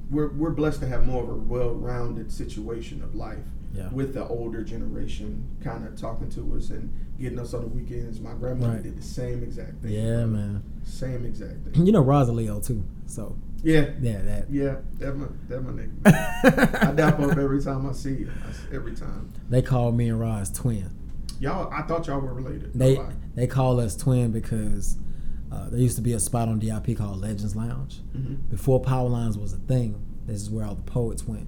[0.08, 3.88] we're we're blessed to have more of a well-rounded situation of life Yeah.
[3.90, 6.92] with the older generation kind of talking to us and
[7.22, 8.20] getting us on the weekends.
[8.20, 8.82] My grandmother Right.
[8.82, 9.92] did the same exact thing.
[9.92, 10.62] Yeah, man.
[10.82, 11.86] Same exact thing.
[11.86, 12.84] You know Rosaleo too.
[13.06, 13.90] So Yeah.
[14.00, 14.50] yeah, that.
[14.50, 16.82] Yeah, that my that my nigga.
[16.88, 18.30] I dap up every time I see you.
[18.72, 19.32] Every time.
[19.48, 20.90] they call me and Roz twin.
[21.40, 22.72] Y'all, I thought y'all were related.
[22.74, 23.12] They lie.
[23.34, 24.96] they call us twin because
[25.50, 28.00] uh, there used to be a spot on DIP called Legends Lounge.
[28.16, 28.48] Mhm.
[28.50, 29.96] Before Powerlines was a thing,
[30.26, 31.46] this is where all the poets went.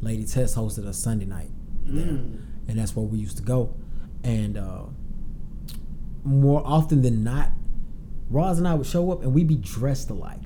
[0.00, 1.50] Lady Tess hosted a Sunday night
[1.84, 2.36] there, Mm.
[2.68, 3.74] and that's where we used to go.
[4.22, 4.84] And uh,
[6.24, 7.50] more often than not,
[8.30, 10.40] Roz and I would show up, and we'd be dressed alike.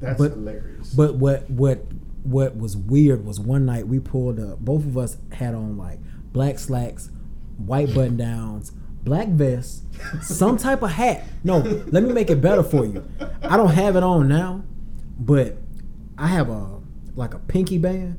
[0.00, 0.92] That's but hilarious.
[0.94, 1.84] but what what
[2.22, 4.58] what was weird was one night we pulled up.
[4.58, 6.00] Both of us had on like
[6.32, 7.10] black slacks,
[7.58, 8.72] white button downs,
[9.04, 9.82] black vests,
[10.22, 11.24] some type of hat.
[11.44, 13.04] No, let me make it better for you.
[13.42, 14.64] I don't have it on now,
[15.18, 15.56] but
[16.18, 16.80] I have a
[17.14, 18.18] like a pinky band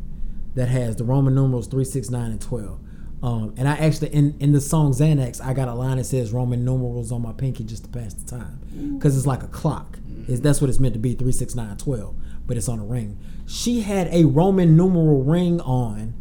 [0.55, 2.79] that has the Roman numerals three, six, nine, and twelve.
[3.23, 6.31] Um, and I actually in in the song Xanax, I got a line that says
[6.31, 8.59] Roman numerals on my pinky just to pass the time,
[8.97, 9.99] because it's like a clock.
[10.27, 12.15] Is that's what it's meant to be three, six, nine, twelve.
[12.47, 13.19] But it's on a ring.
[13.45, 16.13] She had a Roman numeral ring on.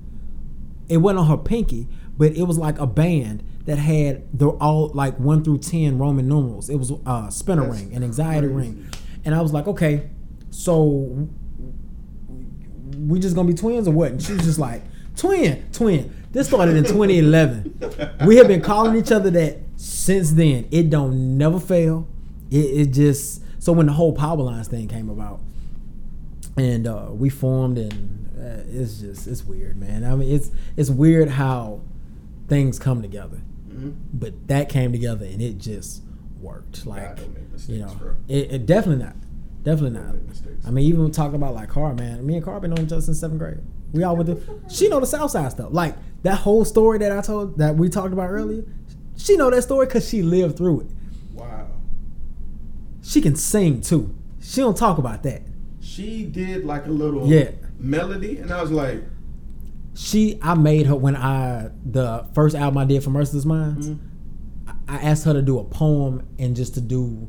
[0.88, 1.88] It wasn't on her pinky,
[2.18, 6.28] but it was like a band that had the all like one through ten Roman
[6.28, 6.68] numerals.
[6.68, 8.70] It was a spinner That's ring, an anxiety crazy.
[8.70, 8.90] ring,
[9.24, 10.10] and I was like, okay,
[10.50, 11.28] so
[12.98, 14.10] we just gonna be twins or what?
[14.12, 14.82] And she was just like,
[15.20, 16.16] twin, twin.
[16.32, 18.26] This started in 2011.
[18.26, 20.66] we have been calling each other that since then.
[20.70, 22.06] It don't never fail.
[22.50, 25.40] It, it just so when the whole Powerlines thing came about,
[26.56, 30.04] and uh, we formed, and uh, it's just it's weird, man.
[30.04, 31.80] I mean, it's it's weird how
[32.48, 33.40] things come together,
[33.70, 33.94] Mhm.
[34.12, 36.02] but that came together and it just
[36.40, 36.86] worked.
[36.86, 37.92] Like don't make mistakes, you know,
[38.28, 39.16] it, it definitely not,
[39.62, 40.14] definitely not.
[40.66, 42.24] I mean, even talking about like Car, man.
[42.26, 43.58] Me and Car been each other since seventh grade.
[43.92, 44.60] We all went to.
[44.68, 45.68] She know the South Side stuff.
[45.72, 48.64] Like that whole story that I told that we talked about earlier.
[49.16, 50.86] She know that story because she lived through it.
[51.34, 51.66] Wow.
[53.02, 54.14] She can sing too.
[54.40, 55.42] She don't talk about that.
[55.80, 57.50] She did like a little Yeah.
[57.78, 59.02] melody, and I was like,
[59.94, 63.88] She, I made her when I the first album I did for Mer$iless Mindz.
[63.88, 63.98] Mhm.
[64.88, 67.28] I I asked her to do a poem and just to do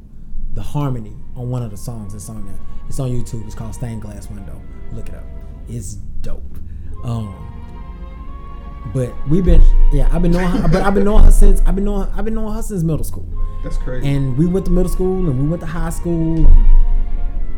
[0.53, 2.59] the harmony on one of the songs that's on there.
[2.87, 3.45] It's on YouTube.
[3.45, 4.61] It's called Stained Glass Window.
[4.93, 5.23] Look it up.
[5.67, 6.43] It's dope.
[7.03, 7.35] Um,
[8.93, 9.61] but we've been
[9.91, 12.25] yeah, I've been knowing her, but I've been knowing her since I've been knowing I've
[12.25, 13.27] been knowing her since middle school.
[13.63, 14.07] that's crazy.
[14.07, 16.45] And we went to middle school and we went to high school.
[16.45, 16.65] And,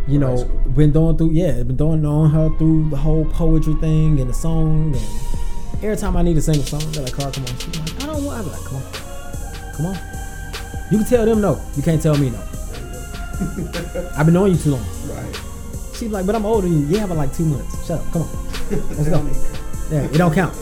[0.08, 0.44] you High know,
[0.76, 4.34] been going through yeah, been doing on her through the whole poetry thing and the
[4.34, 4.94] song.
[4.96, 7.80] And every time I need to sing a song, they're like, "Carl, come on." She's
[7.80, 9.98] like, "I don't want." I'm like, "Come on, come on."
[10.92, 11.60] You can tell them no.
[11.76, 12.38] You can't tell me no.
[14.18, 14.86] I've been knowing you too long.
[15.08, 15.43] right.
[16.04, 17.88] She's like, "But I'm older than you." Yeah, but like two months.
[17.88, 18.12] Shut up.
[18.12, 18.30] Come on.
[18.98, 19.30] Let's go.
[19.92, 20.56] Yeah, it don't count.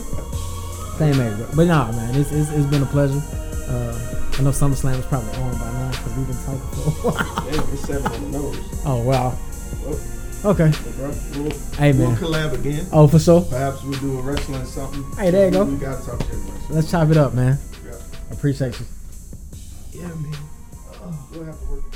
[0.98, 1.46] Same age, bro.
[1.56, 3.22] but nah, man, it's, it's, it's been a pleasure.
[3.66, 3.96] Uh,
[4.38, 7.50] I know SummerSlam is probably on by now because we've been talking for a while.
[7.50, 8.82] Damn, it's seven on the nose.
[8.84, 9.38] Oh wow.
[9.84, 9.98] Well,
[10.44, 10.70] Okay.
[10.96, 12.16] bro, we'll, Hey, we'll man.
[12.18, 12.84] collab again.
[12.92, 13.40] Oh, for sure.
[13.42, 15.04] Perhaps we'll do a wrestling something.
[15.16, 15.64] Hey, there you go.
[15.64, 16.24] We gotta talk to.
[16.34, 17.58] So, Let's chop it up, man.
[17.86, 17.92] yeah.
[18.32, 18.86] Appreciate you.
[19.92, 20.34] yeah, man.
[21.00, 21.91] Oh, we'll have to work.